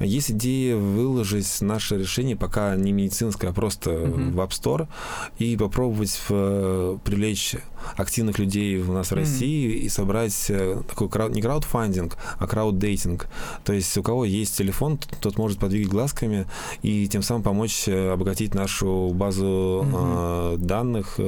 [0.00, 4.30] есть идея выложить наше решение, пока не медицинское, а просто mm-hmm.
[4.32, 4.88] в App Store,
[5.38, 7.56] и попробовать в, э, привлечь
[7.96, 9.16] активных людей у нас в mm-hmm.
[9.16, 13.28] России и собрать э, такой крауд, не краудфандинг, а крауддейтинг.
[13.64, 16.46] То есть у кого есть телефон, тот, может подвигать глазками
[16.82, 19.44] и тем самым помочь э, обогатить нашу базу
[19.84, 20.54] mm-hmm.
[20.54, 21.18] э, данных.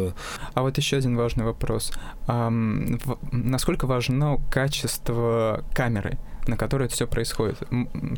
[0.55, 1.93] А вот еще один важный вопрос.
[2.27, 6.19] Насколько важно качество камеры?
[6.47, 7.59] На которой это все происходит.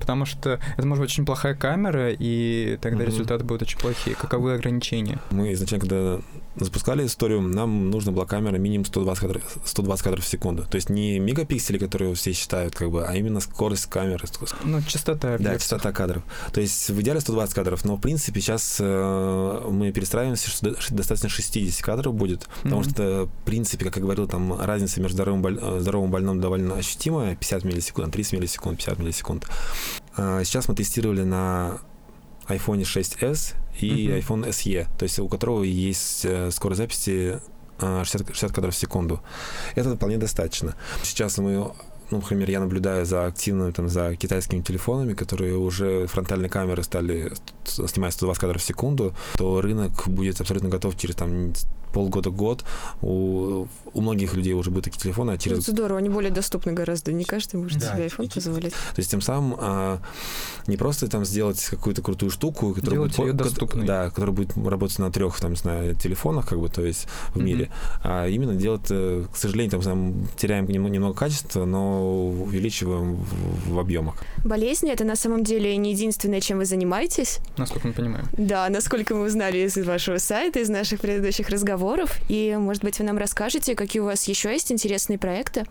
[0.01, 3.07] Потому что это может быть очень плохая камера, и тогда mm-hmm.
[3.07, 4.17] результаты будут очень плохие.
[4.17, 5.19] Каковы ограничения?
[5.31, 6.21] Мы изначально, когда
[6.57, 10.65] запускали историю, нам нужна была камера минимум 120 кадров, 120 кадров в секунду.
[10.65, 14.27] То есть не мегапиксели, которые все считают, как бы, а именно скорость камеры.
[14.65, 15.37] Ну, частота.
[15.39, 16.23] Да, частота кадров.
[16.53, 21.29] То есть в идеале 120 кадров, но в принципе сейчас э, мы перестраиваемся, что достаточно
[21.29, 22.91] 60 кадров будет, потому mm-hmm.
[22.91, 25.59] что в принципе, как я говорил, там разница между здоровым, боль...
[25.61, 29.47] Э, здоровым больным довольно ощутимая, 50 миллисекунд, 30 миллисекунд, 50 миллисекунд.
[30.17, 31.79] Э, сейчас мы тестировали на
[32.49, 34.19] iPhone 6s и mm-hmm.
[34.21, 37.41] iPhone SE, то есть у которого есть э, скорость записи
[37.79, 39.21] 60, 60 кадров в секунду.
[39.75, 40.75] Это вполне достаточно.
[41.03, 41.73] Сейчас мы
[42.11, 47.33] ну, например, я наблюдаю за активными, там, за китайскими телефонами, которые уже фронтальные камеры стали
[47.65, 51.53] снимает 120 кадров в секунду, то рынок будет абсолютно готов через там
[51.93, 52.65] полгода-год
[53.03, 55.67] у, у многих людей уже будут такие телефоны, а через...
[55.67, 58.73] Ну, здорово, они более доступны гораздо, не каждый может да, себе iPhone позволить.
[58.73, 59.99] То есть тем самым а,
[60.67, 63.87] не просто там сделать какую-то крутую штуку, которая будет, ее доступной.
[63.87, 67.37] Да, которая будет работать на трех, там, не знаю, телефонах, как бы, то есть в
[67.37, 67.43] mm-hmm.
[67.43, 67.71] мире,
[68.03, 73.79] а именно делать, э, к сожалению, там, там теряем немного качества, но увеличиваем в, в
[73.79, 74.17] объемах.
[74.45, 77.39] Болезни— это на самом деле не единственное, чем вы занимаетесь.
[77.57, 78.27] Насколько мы понимаем.
[78.33, 82.99] Да, насколько мы узнали из вашего сайта, из наших предыдущих разговоров, разговоров, и, может быть,
[82.99, 85.65] вы нам расскажете, какие у вас еще есть интересные проекты?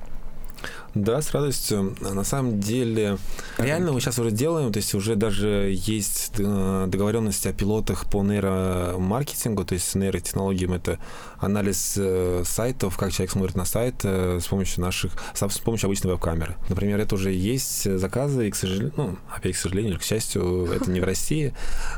[0.95, 1.93] Да, с радостью.
[1.99, 3.17] На самом деле,
[3.57, 8.23] реально мы сейчас уже делаем, то есть уже даже есть э, договоренности о пилотах по
[8.23, 10.71] нейромаркетингу, то есть нейротехнологиям.
[10.71, 10.97] Это
[11.37, 16.11] анализ э, сайтов, как человек смотрит на сайт э, с помощью наших, с помощью обычной
[16.11, 16.55] веб-камеры.
[16.69, 20.71] Например, это уже есть заказы, и, к сожалению, ну, опять, к сожалению или к счастью,
[20.71, 21.53] это не в России,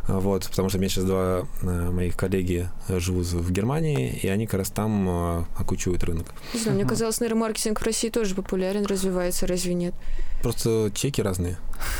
[0.07, 4.61] вот, потому что у меня сейчас два моих коллеги живут в Германии, и они как
[4.61, 6.25] раз там окучивают рынок.
[6.55, 9.93] Не знаю, мне казалось, нейромаркетинг в России тоже популярен, развивается, разве нет?
[10.41, 11.57] Просто чеки разные.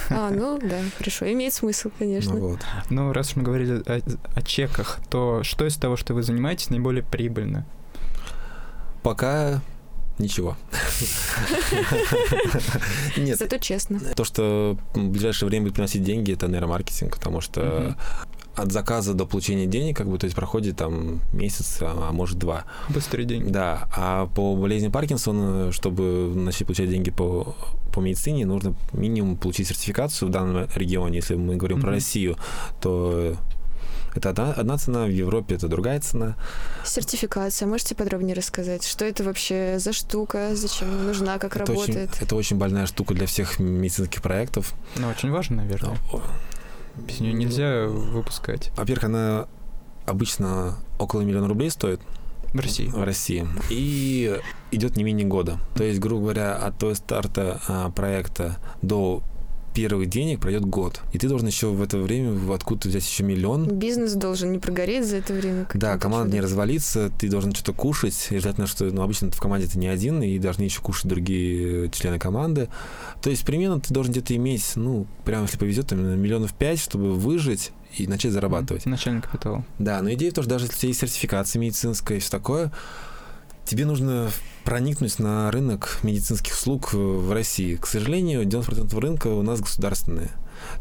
[0.10, 2.34] А, ну да, хорошо, имеет смысл, конечно.
[2.34, 2.60] Ну, вот.
[2.90, 4.02] ну раз уж мы говорили о,
[4.36, 7.66] о чеках, то что из того, что вы занимаетесь, наиболее прибыльно?
[9.04, 9.62] Пока
[10.20, 10.58] Ничего.
[13.18, 13.38] Нет.
[13.38, 14.00] Зато честно.
[14.16, 17.96] То, что в ближайшее время будет приносить деньги, это нейромаркетинг, потому что
[18.58, 22.38] от заказа до получения денег, как бы, то есть проходит там месяц, а, а может
[22.38, 22.66] два.
[22.90, 23.50] Быстрые деньги.
[23.50, 27.56] Да, а по болезни Паркинсона, чтобы начать получать деньги по,
[27.94, 31.18] по медицине, нужно минимум получить сертификацию в данном регионе.
[31.18, 31.82] Если мы говорим mm-hmm.
[31.82, 32.38] про Россию,
[32.82, 33.36] то
[34.16, 36.36] это одна, одна цена, в Европе это другая цена.
[36.84, 37.68] Сертификация.
[37.68, 42.10] Можете подробнее рассказать, что это вообще за штука, зачем она нужна, как это работает?
[42.12, 44.74] Очень, это очень больная штука для всех медицинских проектов.
[44.96, 45.98] Ну, очень важно, наверное.
[46.98, 48.72] Без нее нельзя выпускать.
[48.78, 49.48] Во-первых, она
[50.06, 52.02] обычно около миллиона рублей стоит.
[52.54, 52.88] В России.
[52.88, 53.46] В России.
[53.70, 54.40] И
[54.72, 55.58] идет не менее года.
[55.76, 59.22] То есть, грубо говоря, от того старта а, проекта до
[59.78, 61.02] первых денег пройдет год.
[61.14, 63.78] И ты должен еще в это время откуда-то взять еще миллион.
[63.78, 65.68] Бизнес должен не прогореть за это время.
[65.76, 68.30] Да, команда не развалится, ты должен что-то кушать.
[68.32, 71.92] И желательно, что ну, обычно в команде ты не один, и должны еще кушать другие
[71.92, 72.70] члены команды.
[73.22, 77.14] То есть примерно ты должен где-то иметь, ну, прямо если повезет, там, миллионов пять, чтобы
[77.14, 78.88] выжить и начать зарабатывать.
[78.88, 79.64] Начальный капитал.
[79.78, 82.32] Да, но идея в том, что даже если у тебя есть сертификация медицинская и все
[82.32, 82.72] такое,
[83.68, 84.32] тебе нужно
[84.64, 87.76] проникнуть на рынок медицинских услуг в России.
[87.76, 90.32] К сожалению, 90% рынка у нас государственные.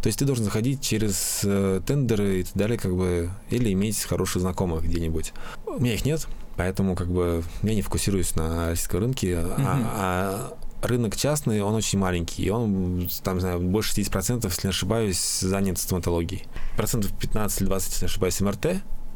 [0.03, 4.01] То есть ты должен заходить через э, тендеры и так далее, как бы, или иметь
[4.03, 5.33] хороших знакомых где-нибудь.
[5.66, 9.55] У меня их нет, поэтому как бы я не фокусируюсь на российском рынке, mm-hmm.
[9.59, 14.70] а, а рынок частный, он очень маленький, и он, там, знаю, больше 60%, если не
[14.70, 16.44] ошибаюсь, занят стоматологией.
[16.77, 18.66] Процентов 15 или 20, если не ошибаюсь, МРТ,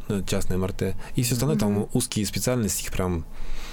[0.08, 1.60] ну, частное МРТ, и все остальное, mm-hmm.
[1.60, 3.24] там узкие специальности, их прям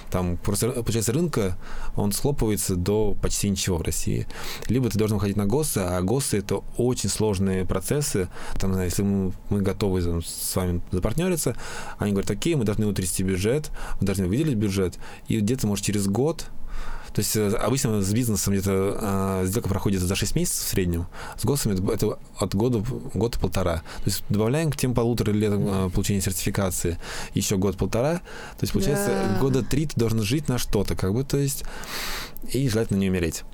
[0.09, 1.57] там, получается, рынка,
[1.95, 4.27] он схлопывается до почти ничего в России.
[4.67, 8.29] Либо ты должен выходить на ГОСы, а ГОСы— это очень сложные процессы.
[8.59, 11.55] Там, если мы, мы готовы там, с вами запартнериться,
[11.97, 16.07] они говорят, окей, мы должны утрясти бюджет, мы должны выделить бюджет, и где-то, может, через
[16.07, 16.47] год
[17.17, 21.07] то есть э, обычно с бизнесом где-то э, сделка проходит за 6 месяцев в среднем,
[21.35, 23.77] с госами это от года, год полтора.
[23.77, 26.99] То есть добавляем к тем полутора лет э, получения сертификации
[27.33, 29.39] еще год-полтора, то есть получается да.
[29.41, 31.63] года три ты должен жить на что-то, как бы, то есть
[32.53, 33.45] и желательно не умереть.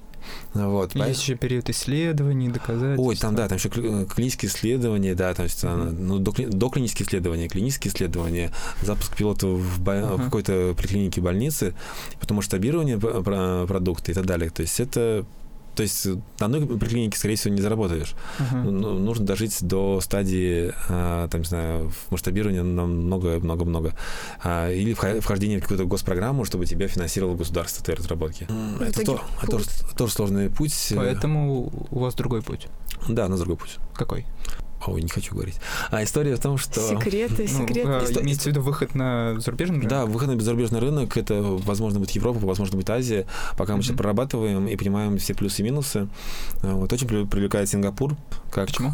[0.54, 3.08] Вот, Есть еще период исследований, доказательств.
[3.08, 5.92] Ой, там, да, там еще э, клинические исследования, да, то есть mm-hmm.
[6.00, 9.94] ну, до, клинические исследования, клинические исследования, запуск пилотов в, бо...
[9.94, 10.18] uh-huh.
[10.18, 11.74] в какой-то приклинике больницы,
[12.20, 14.50] потом масштабирование продукта и так далее.
[14.50, 15.26] То есть это
[15.76, 18.16] то есть на одной поликлинике, скорее всего, не заработаешь.
[18.40, 18.64] Uh-huh.
[18.64, 23.96] Ну, нужно дожить до стадии, а, там, не знаю, масштабирования на много-много-много.
[24.44, 28.44] А, или вхождения в какую-то госпрограмму, чтобы тебя финансировало государство твоей разработки.
[28.44, 29.66] Mm, это, то, это тоже,
[29.98, 30.94] тоже сложный путь.
[30.96, 32.68] Поэтому у вас другой путь.
[33.08, 33.78] Да, у нас другой путь.
[33.94, 34.26] Какой?
[34.88, 35.56] Ой, не хочу говорить.
[35.92, 36.80] А история в том, что...
[36.82, 37.88] Секреты, ну, секреты.
[37.88, 39.90] Ну, имеется в виду выход на зарубежный рынок?
[39.90, 43.26] Да, выход на зарубежный рынок, это, возможно, будет Европа, возможно, будет Азия.
[43.58, 43.84] Пока мы mm-hmm.
[43.84, 46.08] сейчас прорабатываем и понимаем все плюсы и минусы.
[46.62, 48.16] Вот очень привлекает Сингапур.
[48.52, 48.68] Как...
[48.68, 48.94] Почему?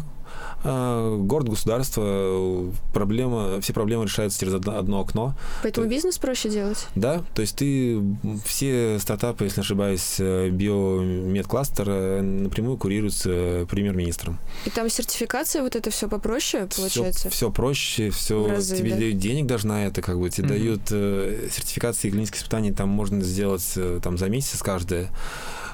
[0.62, 5.34] А, город, государство, проблема, все проблемы решаются через одно, одно окно.
[5.62, 6.86] Поэтому то, бизнес проще делать?
[6.94, 8.00] Да, то есть ты
[8.44, 14.38] все стартапы, если не ошибаюсь, э, биомедкластер э, напрямую курируются премьер-министром.
[14.66, 17.30] И там сертификация, вот это все попроще получается?
[17.30, 18.96] Все, все проще, все разы, тебе да?
[18.96, 20.48] дают денег даже на это, как бы тебе mm-hmm.
[20.48, 25.10] дают э, сертификации клинических испытаний, там можно сделать там за месяц каждое.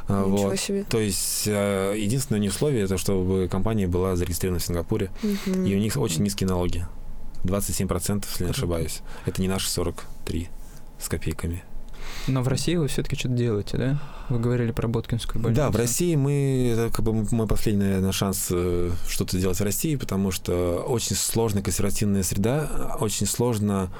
[0.08, 0.58] Ничего вот.
[0.60, 0.84] себе.
[0.84, 5.64] То есть единственное не условие это чтобы компания была зарегистрирована в Сингапуре, Мгм.
[5.66, 6.86] и у них очень низкие налоги.
[7.44, 9.00] 27%, если не ошибаюсь.
[9.24, 10.48] Это не наши 43
[10.98, 11.62] с копейками.
[12.28, 14.00] Но в России вы все-таки что-то делаете, да?
[14.28, 15.60] Вы говорили про Боткинскую больницу.
[15.62, 19.62] Да, в России мы, это как бы мой последний, наверное, шанс э, что-то делать в
[19.64, 23.90] России, потому что очень сложная консервативная среда, очень сложно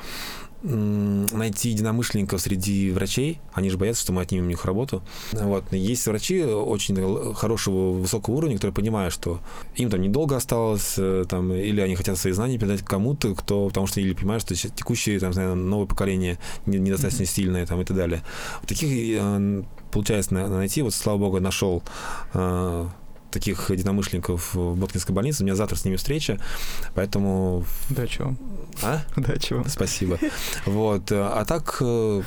[0.62, 3.40] найти единомышленников среди врачей.
[3.52, 5.02] Они же боятся, что мы отнимем у них работу.
[5.32, 5.72] Вот.
[5.72, 9.40] Есть врачи очень хорошего, высокого уровня, которые понимают, что
[9.76, 13.86] им там недолго осталось, э, там, или они хотят свои знания передать кому-то, кто, потому
[13.86, 17.96] что или понимают, что текущее, там, наверное, новое поколение не- недостаточно сильное там, и так
[17.96, 18.22] далее.
[18.66, 18.88] Таких
[19.20, 20.82] э, получается на- найти.
[20.82, 21.82] Вот, слава богу, нашел
[22.34, 22.86] э,
[23.36, 25.42] таких единомышленников в Боткинской больнице.
[25.42, 26.38] У меня завтра с ними встреча,
[26.94, 27.64] поэтому...
[27.90, 28.34] Да, чего?
[28.82, 29.02] А?
[29.16, 29.62] Да, чего?
[29.68, 30.18] Спасибо.
[30.64, 31.12] Вот.
[31.12, 32.22] э, А так, э,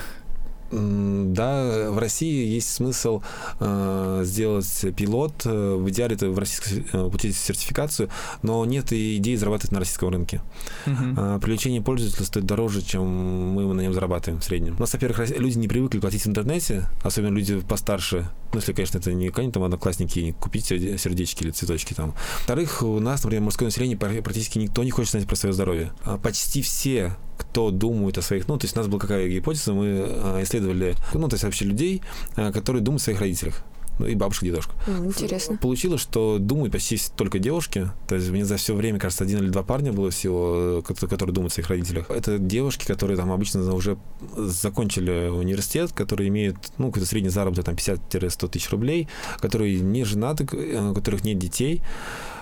[0.72, 3.22] да, в России есть смысл
[3.60, 5.34] э, сделать пилот.
[5.46, 8.10] э, В идеале это в российской э, пути сертификацию,
[8.42, 10.42] но нет и идеи зарабатывать на российском рынке.
[10.86, 11.16] Мгм.
[11.18, 14.76] А, Привлечение пользователя стоит дороже, чем мы на нем зарабатываем в среднем.
[14.78, 18.30] У нас, во-первых, люди не привыкли платить в интернете, особенно люди постарше.
[18.54, 22.14] Ну, если, конечно, это не какие-нибудь там одноклассники, купить серде- сердечки или цветочки там.
[22.40, 25.92] Во-вторых, у нас, например, мужское население пр- практически никто не хочет знать про свое здоровье.
[26.04, 27.16] А Почти все
[27.52, 28.48] кто думает о своих...
[28.48, 31.66] Ну, то есть у нас была какая гипотеза, мы а, исследовали, ну, то есть вообще
[31.66, 32.02] людей,
[32.36, 33.64] а, которые думают о своих родителях.
[34.00, 34.72] Ну, и бабушка, и дедушка.
[34.88, 35.58] Интересно.
[35.58, 37.92] Получилось, что думают почти только девушки.
[38.08, 41.08] То есть мне за все время, кажется, один или два парня было всего, э, ко-
[41.08, 42.10] которые думают о своих родителях.
[42.10, 43.98] Это девушки, которые там обычно уже
[44.38, 49.10] закончили университет, которые имеют, ну, какой-то средний заработок там 50-100 тысяч рублей,
[49.42, 51.82] которые не женаты, э, у которых нет детей.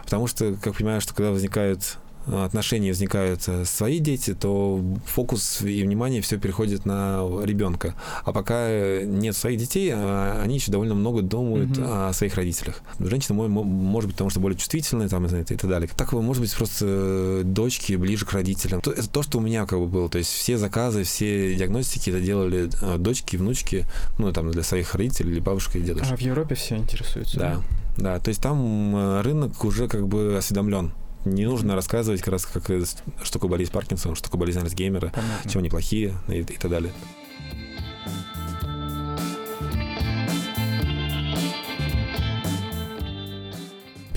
[0.03, 1.97] Потому что, как понимаешь, что когда возникают
[2.45, 7.93] отношения возникают э, свои дети, то фокус и внимание все переходит на ребенка.
[8.23, 11.83] А пока э, нет своих детей, а, они еще довольно много думают Мгм.
[11.85, 12.81] о своих родителях.
[12.99, 15.89] Женщина, мо- мо- может быть, потому что более чувствительная, там, и так далее.
[15.95, 18.81] Так, может быть, просто э, дочки ближе к родителям.
[18.81, 20.09] То- Это то, что у меня как бы было.
[20.09, 23.85] То есть все заказы, все диагностики это делали дочки, внучки,
[24.17, 26.13] ну, там, для своих родителей или бабушка и дедушка.
[26.13, 27.39] А в Европе все интересуются.
[27.39, 27.61] Да,
[27.97, 30.91] да, то есть там рынок уже как бы осведомлен.
[31.25, 32.83] Не нужно рассказывать как раз, как, э,
[33.23, 35.49] что такое болезнь Паркинсона, что такое болезнь Альцгеймера, Понятно.
[35.49, 36.93] чем они плохие и, и так далее.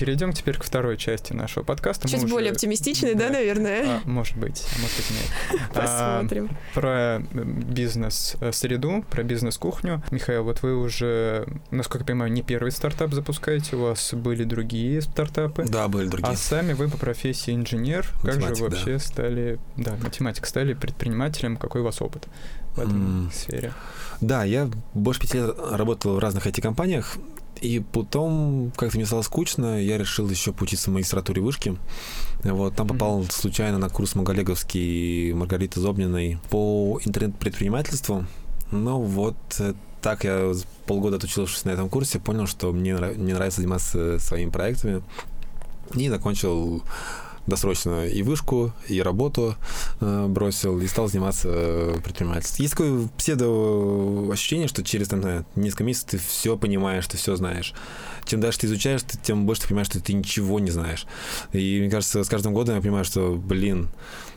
[0.01, 2.07] Перейдем теперь к второй части нашего подкаста.
[2.07, 3.33] Мы Чуть уже- более оптимистичный, да, Да.
[3.33, 4.01] наверное?
[4.03, 5.61] А, может быть, а может быть нет.
[5.75, 6.49] А, Посмотрим.
[6.73, 10.01] про э, бизнес-среду, про бизнес-кухню.
[10.09, 15.01] Михаил, вот вы уже, насколько я понимаю, не первый стартап запускаете, у вас были другие
[15.03, 15.65] стартапы.
[15.69, 16.33] Да, были другие.
[16.33, 18.07] А сами вы по профессии инженер.
[18.23, 18.75] Как же Математик, вы да.
[18.77, 21.57] вообще стали, да, математик, стали предпринимателем?
[21.57, 22.27] Какой у вас опыт
[22.75, 23.31] в этой М.
[23.31, 23.71] сфере?
[24.19, 27.17] Да, я больше пяти лет работал в разных IT-компаниях,
[27.61, 31.77] и потом как-то мне стало скучно, я решил еще поучиться в магистратуре вышки.
[32.43, 38.25] Вот, там попал случайно на курс Маголеговский Маргариты Зобниной по интернет-предпринимательству.
[38.71, 40.53] Ну вот, э, так я
[40.87, 45.03] полгода отучившись на этом курсе, понял, что мне, нрав- мне нравится заниматься своими проектами.
[45.93, 46.81] И закончил
[47.47, 49.55] досрочно и вышку, и работу
[49.99, 52.63] э, бросил, и стал заниматься э, предпринимательством.
[52.63, 57.73] Есть такое псевдо ощущение, что через там, несколько месяцев ты все понимаешь, ты все знаешь.
[58.25, 61.05] Чем дальше ты изучаешь, ты- тем больше ты понимаешь, что ты ничего не знаешь.
[61.53, 63.89] И мне кажется, с каждым годом я понимаю, что, блин,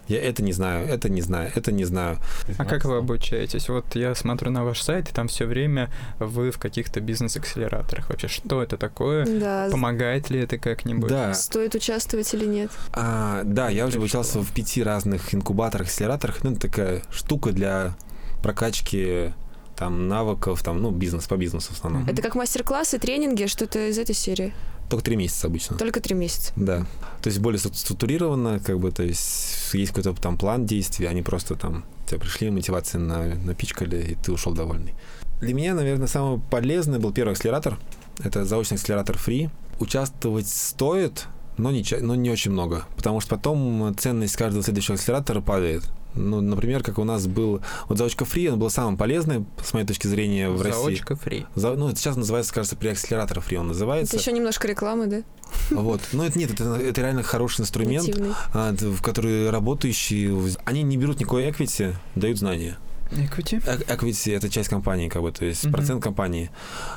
[0.08, 2.18] я это не знаю, это не знаю, это не знаю.
[2.58, 3.68] А как вы обучаетесь?
[3.68, 8.10] Вот я смотрю на ваш сайт, и там все время вы в каких-то бизнес-акселераторах.
[8.10, 9.26] Вообще, что это такое?
[9.26, 11.08] Да, Помогает ли это как-нибудь?
[11.08, 12.70] Да, стоит участвовать или нет?
[12.92, 16.42] А, да, я уже обучался в пяти разных инкубаторах, акселераторах.
[16.44, 17.96] Ну, это такая штука для
[18.42, 19.32] прокачки
[19.76, 22.06] там навыков, там, ну, бизнес по бизнесу в основном.
[22.08, 24.54] Это как мастер-классы, тренинги, что-то из этой серии.
[24.94, 25.76] Только три месяца обычно.
[25.76, 26.52] Только три месяца.
[26.54, 26.86] Да.
[27.20, 31.20] То есть более струк- структурированно, как бы, то есть есть какой-то там план действий, они
[31.20, 34.94] просто там тебя пришли, мотивации на, напичкали, и ты ушел довольный.
[35.40, 37.76] Для меня, наверное, самый полезный был первый акселератор.
[38.22, 39.50] Это заочный акселератор Free.
[39.80, 41.26] Участвовать стоит,
[41.58, 45.82] но не, но не очень много, потому что потом ценность каждого следующего акселератора падает.
[46.14, 47.60] Ну, например, как у нас был...
[47.88, 50.80] Вот заочка Free, он был самым полезным, с моей точки зрения, в России.
[50.82, 51.46] Заочка фри.
[51.54, 54.14] За- ну, это сейчас называется, кажется, преакселератор Free он называется.
[54.16, 55.22] Это еще немножко рекламы, да?
[55.70, 56.00] Вот.
[56.12, 58.08] Но это нет, это, это реально хороший инструмент,
[58.52, 62.76] а, в который работающие, они не берут никакой equity, дают знания.
[63.12, 63.62] Equity?
[63.66, 65.72] Э- Equity— это часть компании, как бы, то есть Мгм.
[65.74, 66.50] процент компании.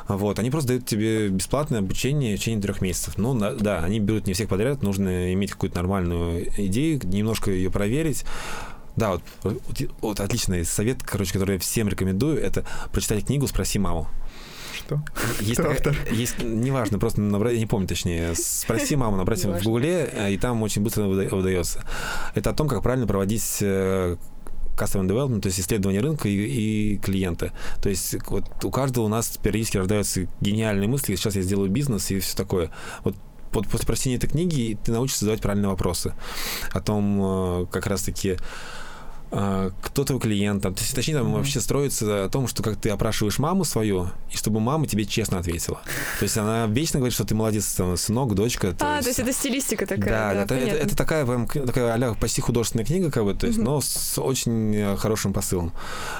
[0.07, 3.15] Вот, они просто дают тебе бесплатное обучение в течение трех месяцев.
[3.17, 7.69] Ну, на- да, они берут не всех подряд, нужно иметь какую-то нормальную идею, немножко ее
[7.69, 8.23] проверить.
[8.97, 13.79] Да, вот, вот, вот отличный совет, короче, который я всем рекомендую, это прочитать книгу «Спроси
[13.79, 14.07] маму».
[14.85, 15.01] Кто?
[15.39, 16.13] Есть, Кто такая- автор?
[16.13, 18.33] есть неважно, просто набрать, я не помню точнее.
[18.35, 19.63] Спроси маму, набрать в.
[19.63, 21.83] Гугле, э, и там очень быстро выда- выдается.
[22.35, 24.17] Это о том, как правильно проводить э,
[24.77, 26.33] custom development, то есть исследование рынка и,
[26.93, 27.51] и клиента.
[27.81, 32.09] То есть вот у каждого у нас периодически рождаются гениальные мысли, сейчас я сделаю бизнес
[32.11, 32.69] и все такое.
[33.03, 33.15] Вот
[33.53, 36.13] вот после прочтения этой книги ты научишься задавать правильные вопросы
[36.71, 38.37] о том, э, как раз-таки
[39.29, 41.35] кто твой клиент, там, то есть, точнее, там Мгм.
[41.35, 45.39] вообще строится о том, что как ты опрашиваешь маму свою, и чтобы мама тебе честно
[45.39, 45.81] ответила.
[46.19, 48.75] То есть она вечно говорит, что ты молодец, там, сынок, дочка.
[48.79, 50.09] А, то есть это стилистика такая.
[50.09, 53.47] да, да, это, это- это такая прям такая а почти художественная книга, как бы, то
[53.47, 53.65] есть, Мгм.
[53.65, 55.73] но с очень э, хорошим посылом.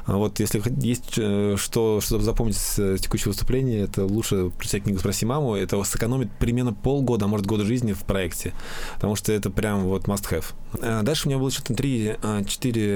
[0.06, 4.84] А Вот если есть э, что, что запомнить с э, текущего выступления, это лучше прочитать
[4.84, 8.54] книгу «Спроси маму», это сэкономит примерно полгода, а может года жизни в проекте,
[8.96, 10.46] потому что это прям вот must have.
[10.82, 12.44] А Дальше у меня было что-то три, а,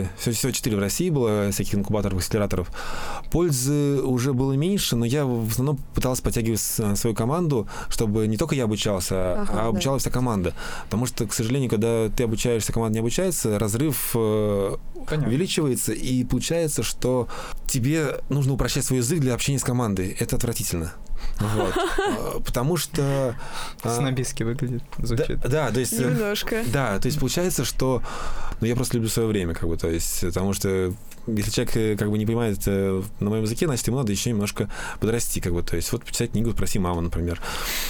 [0.01, 2.71] четыре, всего, всего четыре в России было всяких инкубаторов, акселераторов.
[3.31, 8.55] Пользы уже было меньше, но я в основном пытался подтягивать свою команду, чтобы не только
[8.55, 9.65] я обучался, Ага, а да.
[9.67, 10.53] обучалась вся команда.
[10.85, 14.75] Потому что, к сожалению, когда ты обучаешься, команда не обучается, разрыв э,
[15.07, 15.27] Понятно.
[15.27, 17.27] увеличивается, и получается, что
[17.67, 20.15] тебе нужно упрощать свой язык для общения с командой.
[20.19, 20.93] Это отвратительно.
[21.39, 21.73] Вот.
[21.75, 23.35] А, Потому что...
[23.83, 25.39] а, Снобистски выглядит, Да, звучит.
[25.39, 25.93] да, то есть...
[25.93, 26.63] э, Немножко.
[26.67, 28.01] да, то есть получается, что
[28.59, 30.93] ну, я просто люблю свое время, как бы, то есть, потому что
[31.35, 34.29] если человек э, как бы не понимает э, на моем языке, значит, ему надо еще
[34.29, 34.69] немножко
[34.99, 37.41] подрасти, как бы, то есть, вот почитать книгу «Спроси маму», например.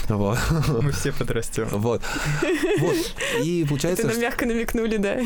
[0.08, 0.38] Вот.
[0.82, 1.68] Мы все подрастем.
[1.72, 2.02] Вот.
[2.80, 2.96] Вот.
[3.44, 4.22] И Это получается, нам что...
[4.22, 5.18] мягко намекнули, да.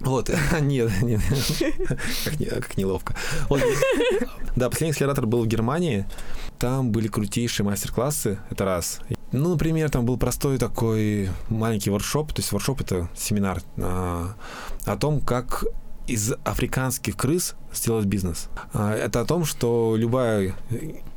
[0.00, 0.30] Вот.
[0.60, 1.20] Нет, нет.
[2.24, 3.16] Как, не- как неловко.
[3.48, 3.62] Вот.
[4.56, 6.06] Да, последний акселератор был в Германии.
[6.58, 8.38] Там были крутейшие мастер-классы.
[8.50, 9.00] Это раз.
[9.32, 12.32] Ну, например, там был простой такой маленький воркшоп.
[12.32, 14.34] То есть воркшоп— это семинар а,
[14.84, 15.64] о том, как
[16.10, 18.48] из африканских крыс сделать бизнес.
[18.72, 20.54] А, Это о том, что любая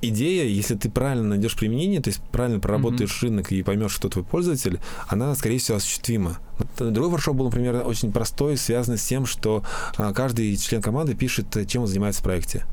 [0.01, 4.23] идея, если ты правильно найдешь применение, то есть правильно проработаешь рынок и поймешь, кто твой
[4.23, 6.37] пользователь, она, скорее всего, осуществима.
[6.59, 9.63] Вот Другой воркшоп был, например, очень простой, связанный с тем, что
[9.97, 12.65] а, каждый член команды пишет, э, чем он занимается в проекте.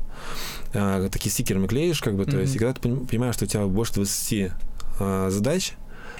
[0.73, 3.47] А, Такие стикеры клеишь, как бы, то есть, и когда ты поним- понимаешь, что у
[3.47, 4.51] тебя больше 20
[4.99, 5.73] а, задач,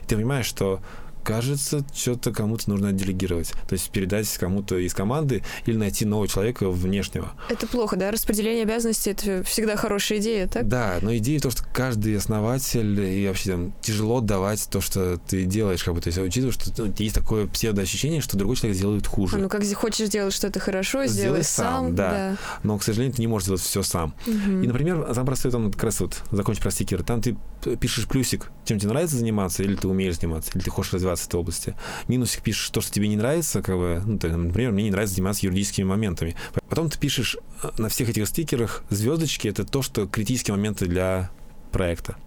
[0.08, 0.82] ты понимаешь, что
[1.24, 3.52] кажется, что-то кому-то нужно делегировать.
[3.68, 7.32] То есть передать кому-то из команды или найти нового человека внешнего.
[7.50, 8.12] Это плохо, да?
[8.12, 10.68] Распределение обязанностей— это всегда хорошая идея, так?
[10.68, 15.18] Да, но идея в том, что каждый основатель и вообще там тяжело давать то, что
[15.18, 18.78] ты делаешь, как бы, то есть учитывая, что ну, есть такое псевдоощущение, что другой человек
[18.78, 19.38] сделает хуже.
[19.38, 21.96] А, ну, как хочешь сделать что-то хорошо, Сделай сделай сам, сам.
[21.96, 22.38] да.
[22.64, 24.14] Но, к сожалению, ты не можешь сделать все сам.
[24.26, 24.64] Мгм.
[24.64, 27.38] И, например, самый простой там как раз вот, закончить про стикеры, там ты
[27.80, 31.28] пишешь плюсик, чем тебе нравится заниматься, или ты умеешь заниматься, или ты хочешь развиваться в
[31.28, 31.76] этой области.
[32.08, 35.16] Минусик пишешь то, что тебе не нравится, как бы, ну, ты, например, мне не нравится
[35.16, 36.36] заниматься юридическими моментами.
[36.70, 41.32] Потом ты пишешь э, на всех этих стикерах звездочки, это то, что критические моменты для
[41.72, 42.18] проекта.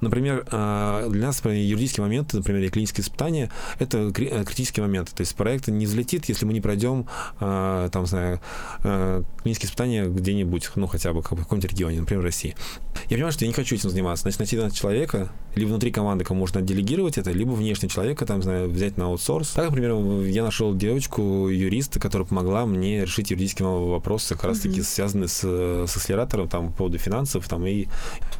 [0.00, 5.12] Например, э, для нас например, юридические моменты, например, и клинические испытания, это э, критические моменты.
[5.14, 7.06] То есть проект не взлетит, если мы не пройдем,
[7.40, 8.40] э, там, знаю,
[8.82, 12.54] клинические испытания где-нибудь, ну, хотя бы в каком-нибудь регионе, например, в России.
[13.08, 14.22] Я понимаю, что я не хочу этим заниматься.
[14.22, 18.68] Значит, найти человека, либо внутри команды, кому можно делегировать это, либо внешне человека, там, знаю,
[18.68, 19.50] взять на аутсорс.
[19.50, 24.84] Так, например, я нашел девочку, юриста, которая помогла мне решить юридические вопросы, как раз-таки Мгм.
[24.84, 27.86] связанные с, с акселератором, там, по поводу финансов, там, и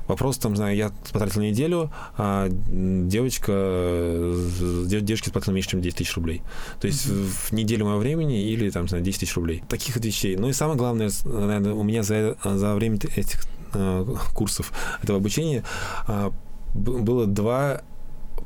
[0.09, 0.91] вопрос, там, знаю, я
[1.27, 6.43] потратил неделю, а девочка, э, дев- девочке заплатила меньше, чем 10 тысяч рублей.
[6.81, 7.27] То есть Мгм.
[7.27, 9.63] в неделю моего времени или, там, знаю, 10 тысяч рублей.
[9.69, 10.37] Таких вот вещей.
[10.37, 14.73] Ну и самое главное, наверное, у меня за, за время этих э, курсов
[15.03, 15.63] этого обучения
[16.07, 16.33] а,
[16.75, 17.83] было два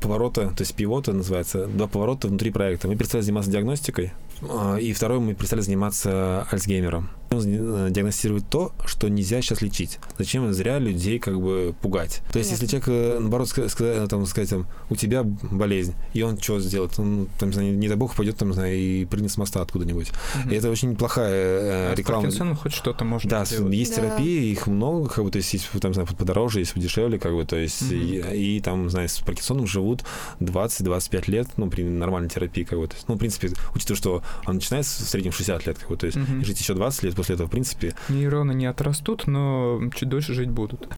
[0.01, 2.87] поворота, то есть пивота называется, два поворота внутри проекта.
[2.87, 4.11] Мы перестали заниматься диагностикой,
[4.41, 7.09] а, и второй мы перестали заниматься Альцгеймером.
[7.41, 9.99] Э, Диагностировать то, что нельзя сейчас лечить.
[10.17, 12.21] Зачем зря людей как бы пугать?
[12.33, 16.21] То есть, если человек, э, наоборот, ска- ска- там, сказать, там, у тебя болезнь, и
[16.23, 16.97] он что сделает?
[16.99, 19.61] Он, там, не знаю, не дай бог, пойдет там, не знаю, и прыгнет с моста
[19.61, 20.11] откуда-нибудь.
[20.43, 20.51] Мгм.
[20.51, 22.23] И это очень плохая э, А реклама.
[22.23, 23.73] Паркинсоном хоть что-то можно Да, сделать.
[23.73, 24.01] есть Да.
[24.01, 27.45] терапии, их много, как бы, то есть есть там, знаю, подороже, есть подешевле, как бы,
[27.45, 27.93] то есть, Мгм.
[27.95, 30.03] и, и там, знаешь, с Паркинсоном живут
[30.41, 34.23] 20-25 лет, ну, при нормальной терапии, как бы, то есть, ну, в принципе, учитывая, что
[34.45, 37.15] он начинается в среднем 60 лет, как бы, то есть, и жить еще 20 лет
[37.21, 40.89] после этого, в принципе, Нейроны не отрастут, но чуть дольше жить будут.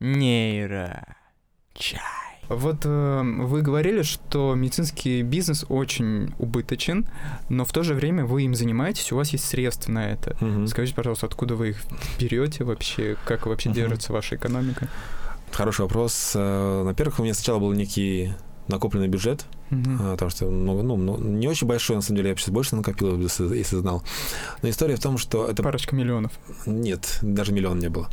[0.00, 1.04] Нейро.
[1.74, 2.00] Чай.
[2.48, 7.06] Вот э, вы говорили, что медицинский бизнес очень убыточен,
[7.48, 10.36] но в то же время вы им занимаетесь, у вас есть средства на это.
[10.44, 10.66] мгм.
[10.68, 11.82] Скажите, пожалуйста, откуда вы их
[12.20, 13.76] берете вообще, как вообще Мгм.
[13.76, 14.88] держится ваша экономика?
[15.50, 16.32] Хороший вопрос.
[16.36, 18.32] Э, Во-первых, у меня сначала был некий
[18.68, 22.36] накопленный бюджет, а, потому что много, ну, ну, не очень большой, на самом деле, я
[22.36, 24.02] сейчас больше накопил, если, знал.
[24.62, 26.32] Но история в том, что это Парочка миллионов.
[26.66, 28.08] Нет, даже миллион не было.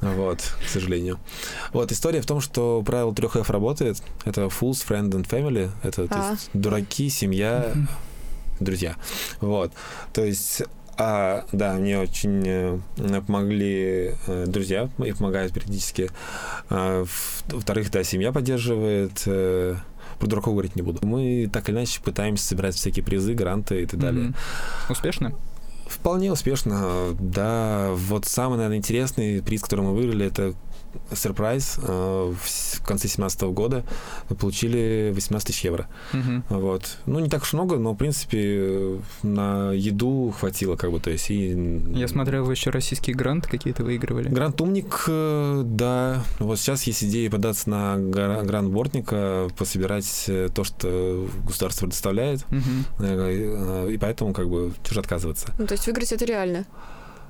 [0.00, 1.18] Вот, к сожалению.
[1.72, 4.02] Вот, история в том, что правило трех F работает.
[4.24, 5.70] Это fools, friend and family.
[5.82, 6.30] Это то А.
[6.32, 7.88] есть, дураки, семья, Мгм.
[8.60, 8.96] друзья.
[9.40, 9.72] Вот.
[10.12, 10.62] То есть
[10.96, 12.78] а, да, мне очень э,
[13.26, 16.08] помогли э, друзья, и помогают периодически.
[16.70, 19.24] А, в- во-вторых, да, семья поддерживает.
[19.26, 19.74] э,
[20.18, 21.06] про дураков говорить не буду.
[21.06, 24.24] Мы так или иначе пытаемся собирать всякие призы, гранты и так далее.
[24.24, 24.34] Мгм.
[24.90, 25.32] Успешно?
[25.86, 27.90] Вполне успешно, да.
[27.94, 30.54] Вот самый, наверное, интересный приз, который мы выиграли, это
[31.14, 33.84] сюрприз э, в конце 2017 года.
[34.38, 35.88] Получили 18 тысяч евро.
[36.12, 36.44] Мгм.
[36.48, 36.98] Вот.
[37.06, 41.30] Ну, не так уж много, но, в принципе, на еду хватило, как бы, то есть
[41.30, 41.50] и...
[41.94, 44.28] Я смотрел, вы еще российские гранты какие-то выигрывали.
[44.28, 46.22] Грант Умник, э, да.
[46.38, 52.44] Вот сейчас есть идея податься на гра- грант Бортника, пособирать э, то, что государство предоставляет.
[53.00, 55.48] Э, И поэтому, как бы, чужо отказываться.
[55.58, 56.64] Ну, то есть выиграть это реально.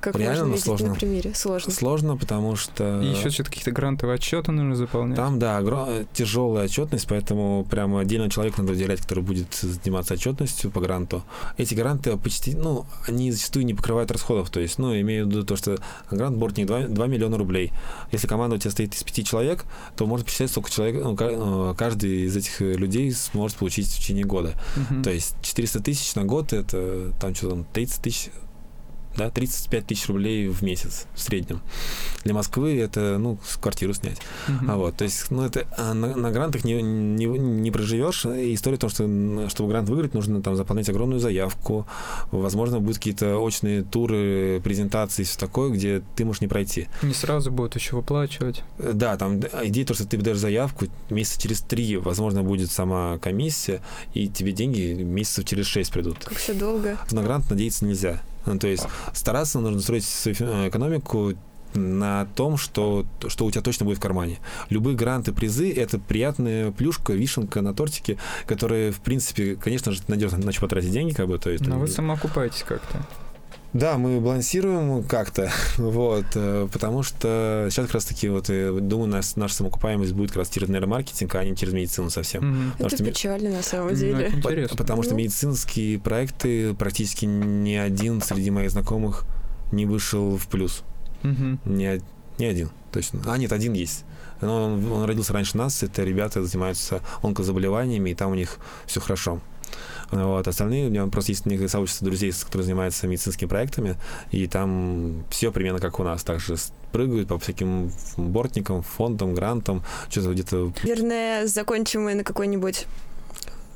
[0.05, 0.89] Как Реально, можно сложно.
[0.89, 1.33] на примере.
[1.35, 1.73] Сложно.
[1.73, 3.01] Сложно, потому что...
[3.01, 5.17] И еще что-то какие-то грантовые отчеты нужно заполнять.
[5.17, 10.71] Там, да, огром- тяжелая отчетность, поэтому прямо отдельно человек надо выделять, который будет заниматься отчетностью
[10.71, 11.25] по гранту.
[11.57, 14.51] Эти гранты почти, ну, они зачастую не покрывают расходов.
[14.51, 15.79] То есть, ну, имею в виду то, что
[16.11, 17.73] грант бортник 2, 2 миллиона рублей.
[18.13, 19.65] Если команда у тебя стоит из пяти человек,
[19.97, 24.25] то можно посчитать, сколько человек, ну, ну, каждый из этих людей сможет получить в течение
[24.25, 24.53] года.
[24.77, 25.03] Мгм.
[25.03, 28.31] То есть 400 тысяч на год это там что там 30 тысяч
[29.17, 31.61] да, 35 тысяч рублей в месяц в среднем.
[32.25, 34.19] Для Москвы это, ну, квартиру снять.
[34.49, 34.71] Мгм.
[34.71, 38.25] А вот, то есть, ну, это а на, на грантах не, не, не проживешь.
[38.25, 41.87] И история в том, что чтобы грант выиграть, нужно там заполнять огромную заявку.
[42.31, 46.89] Возможно, будут какие-то очные туры, презентации, все такое, где ты можешь не пройти.
[47.03, 48.63] Не сразу будут еще выплачивать.
[48.79, 53.81] Да, там идея то, что ты подаешь заявку, месяца через три, возможно, будет сама комиссия,
[54.15, 56.25] и тебе деньги месяцев через шесть придут.
[56.25, 56.99] Как все долго.
[57.11, 58.23] На грант надеяться нельзя.
[58.47, 61.35] Ну, то есть стараться нужно строить свою э, экономику
[61.75, 64.39] на том, что, что у тебя точно будет в кармане.
[64.71, 68.17] Любые гранты, призы— это приятная плюшка, вишенка на тортике,
[68.47, 71.65] которая, в принципе, конечно же, надежно на что потратить деньги, как бы, то есть...
[71.65, 73.05] Но там- вы самоокупаетесь как-то.
[73.75, 79.35] Да, мы балансируем как-то, вот, э, потому что сейчас как раз-таки, вот, э, думаю, нас,
[79.35, 82.71] наша самоокупаемость будет как раз через нейромаркетинг, а не через медицину совсем.
[82.73, 84.27] Потому это что ми- печально на самом Ну, деле.
[84.27, 84.77] это По- Интересно.
[84.77, 85.19] Потому что Ну.
[85.19, 89.25] медицинские проекты практически ни один среди моих знакомых
[89.73, 90.83] не вышел в плюс.
[91.25, 91.59] Мгм.
[91.65, 92.01] Ни,
[92.39, 92.71] ни один.
[92.93, 93.21] Точно.
[93.27, 94.05] А, нет, один есть.
[94.41, 95.83] Но он, он родился раньше нас.
[95.83, 99.41] Это ребята занимаются онкозаболеваниями, и там у них все хорошо.
[100.15, 100.47] Вот.
[100.47, 103.97] Остальные, у меня просто есть некое сообщество друзей, которые занимаются медицинскими проектами,
[104.31, 106.23] и там все примерно как у нас.
[106.23, 106.57] Также
[106.93, 112.87] прыгают по всяким бортникам, фондам, грантам, что-то где-то Наверное, закончим мы на какой-нибудь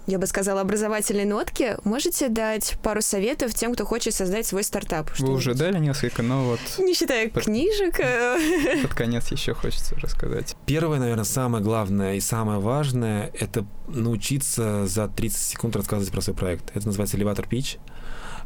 [0.09, 1.77] я бы сказала, образовательной нотке.
[1.85, 5.11] Можете дать пару советов тем, кто хочет создать свой стартап?
[5.11, 5.37] Вы Что-нибудь?
[5.39, 8.01] уже дали несколько, но вот Не считая Под- книжек.
[8.01, 10.57] э, под конец еще хочется рассказать.
[10.67, 16.35] Первое, наверное, самое главное и самое важное— это научиться за 30 секунд рассказывать про свой
[16.35, 16.75] проект.
[16.75, 17.79] Это называется elevator pitch.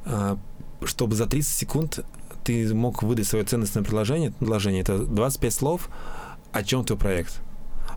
[0.04, 0.36] А,
[0.84, 2.00] Чтобы за 30 секунд
[2.44, 4.32] ты мог выдать свое ценностное предложение.
[4.32, 5.88] Предложение— это 25 слов,
[6.50, 7.40] о чем твой проект.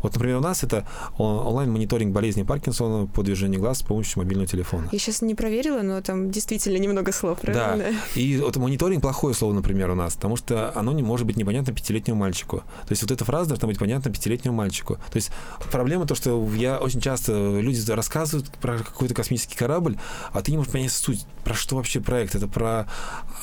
[0.05, 0.87] Вот, например, у нас это
[1.17, 4.87] он- онлайн-мониторинг болезни Паркинсона по движению глаз с помощью мобильного телефона.
[4.91, 7.91] Я сейчас не проверила, но там действительно немного слов, правильно?
[8.13, 11.73] И вот мониторинг плохое слово, например, у нас, потому что оно не может быть непонятно
[11.73, 12.57] пятилетнему мальчику.
[12.57, 14.95] То есть вот эта фраза должна быть понятна пятилетнему мальчику.
[14.95, 15.31] То есть
[15.71, 19.97] проблема то, что я очень часто люди рассказывают про какой-то космический корабль,
[20.33, 22.35] а ты не можешь понять суть, про что вообще проект.
[22.35, 22.87] Это про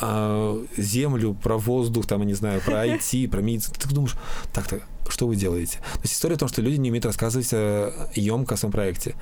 [0.00, 3.74] а, землю, про воздух, там, я не знаю, про IT, про медицину.
[3.78, 4.14] Ты думаешь,
[4.52, 4.80] так-то,
[5.12, 5.78] что вы делаете?
[5.94, 9.14] То есть история о том, что люди не умеют рассказывать э, емко о своем проекте.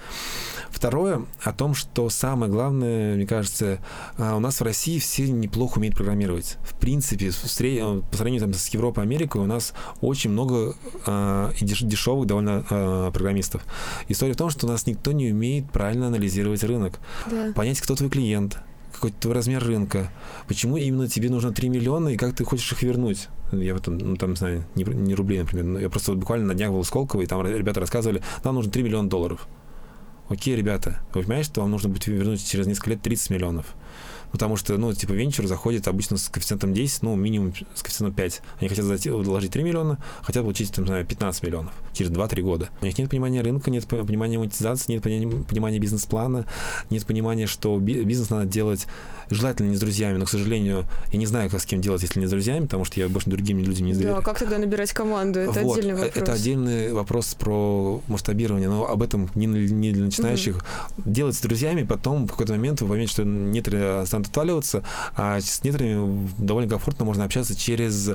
[0.71, 3.81] Второе, о том, что самое главное, мне кажется,
[4.17, 6.57] а, у нас в России все неплохо умеют программировать.
[6.63, 10.77] В принципе, сред- по сравнению там, с Европой, Америкой, у нас очень много
[11.07, 13.63] а, и деш- дешевых довольно а, программистов.
[14.09, 17.53] История в том, что у нас никто не умеет правильно анализировать рынок, Да.
[17.55, 18.59] понять, кто твой клиент,
[19.01, 20.11] какой твой размер рынка,
[20.47, 23.29] почему именно тебе нужно 3 миллиона и как ты хочешь их вернуть.
[23.51, 26.49] Я в этом, ну, там, знаю, не, не рублей, например, но я просто вот буквально
[26.49, 29.49] на днях был в Сколково, и там ребята рассказывали, нам нужно 3 миллиона долларов.
[30.29, 33.75] Окей, ребята, вы понимаете, что вам нужно будет вернуть через несколько лет 30 миллионов.
[34.33, 38.43] Потому что, ну, типа, венчур заходит обычно с коэффициентом 10, ну, минимум с коэффициентом 5.
[38.61, 42.69] Они хотят вложить 3 миллиона, хотят получить, там, знаю, 15 миллионов через 2-3 года.
[42.81, 46.47] У них нет понимания рынка, нет понимания монетизации, нет понимания бизнес-плана,
[46.91, 48.87] нет понимания, что бизнес надо делать
[49.31, 52.21] желательно не с друзьями, но, к сожалению, я не знаю, как с кем делать, если
[52.21, 54.17] не с друзьями, потому что я больше другими людьми не доверяю.
[54.17, 55.41] Да, как тогда набирать команду?
[55.41, 55.79] Это вот.
[55.79, 56.17] отдельный вопрос.
[56.17, 60.57] Это отдельный вопрос про масштабирование, но об этом не, не для начинающих.
[60.57, 61.11] Угу.
[61.11, 64.83] Делать с друзьями, потом в какой-то момент вы поймете, что некоторые станут отваливаться,
[65.17, 68.11] а с некоторыми довольно комфортно можно общаться через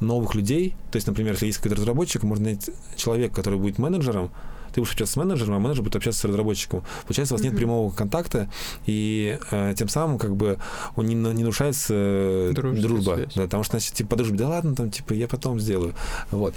[0.00, 0.74] новых людей.
[0.90, 4.30] То есть, например, если есть какой-то разработчик, можно найти человека, который будет менеджером,
[4.72, 6.82] ты будешь общаться с менеджером, а менеджер будет общаться с разработчиком.
[7.06, 7.50] Получается, у вас mm-hmm.
[7.50, 8.50] нет прямого контакта,
[8.86, 10.58] и э, тем самым как бы
[10.96, 13.20] он не, не нарушается э, дружба.
[13.36, 15.94] Да, потому что, значит, типа, по дружбе, да ладно, там, типа, я потом сделаю.
[16.32, 16.54] Вот.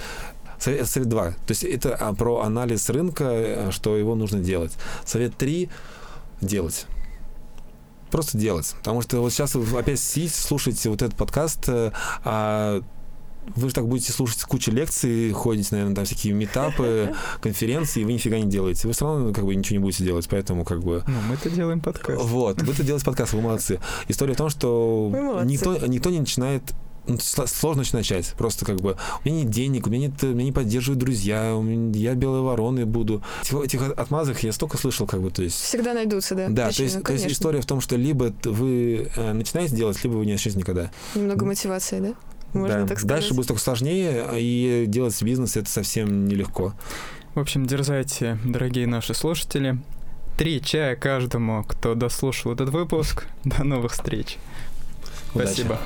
[0.58, 1.24] Совет, совет 2.
[1.30, 4.74] То есть это а, про анализ рынка, э, что его нужно делать.
[5.06, 5.70] Совет 3–
[6.42, 6.88] делать
[8.12, 8.74] просто делать.
[8.80, 11.92] Потому что вот сейчас вы опять сидите, слушаете вот этот подкаст, э,
[12.24, 12.82] а
[13.56, 18.14] вы же так будете слушать кучу лекций, ходите, наверное, там всякие метапы, конференции, и вы
[18.14, 18.88] нифига не делаете.
[18.88, 21.04] Вы все равно как бы ничего не будете делать, поэтому как бы...
[21.08, 22.22] Ну, мы-то делаем подкаст.
[22.22, 23.80] Вот, вы-то делаете подкаст, вы молодцы.
[24.08, 25.12] История в том, что
[25.46, 26.78] никто, никто не начинает ну,
[27.20, 28.34] сложно начать.
[28.38, 31.62] Просто как бы у меня нет денег, у меня нет, меня не поддерживают друзья, у
[31.62, 33.24] меня, я белой вороной буду.
[33.44, 35.60] Этих, этих отмазок я столько слышал, как бы, то есть.
[35.60, 36.48] Всегда найдутся, да.
[36.50, 40.16] Да, то есть, то есть история в том, что либо вы э, начинаете делать, либо
[40.16, 40.92] вы не начнете никогда.
[41.16, 42.14] Немного мотивации, да?
[42.54, 42.88] можно да.
[42.88, 43.08] так сказать.
[43.08, 46.74] Дальше будет только сложнее, и делать бизнес это совсем нелегко.
[47.36, 49.78] В общем, дерзайте, дорогие наши слушатели.
[50.38, 53.26] Три чая каждому, кто дослушал этот выпуск.
[53.44, 54.38] До новых встреч.
[55.34, 55.48] Удачи.
[55.48, 55.80] Спасибо.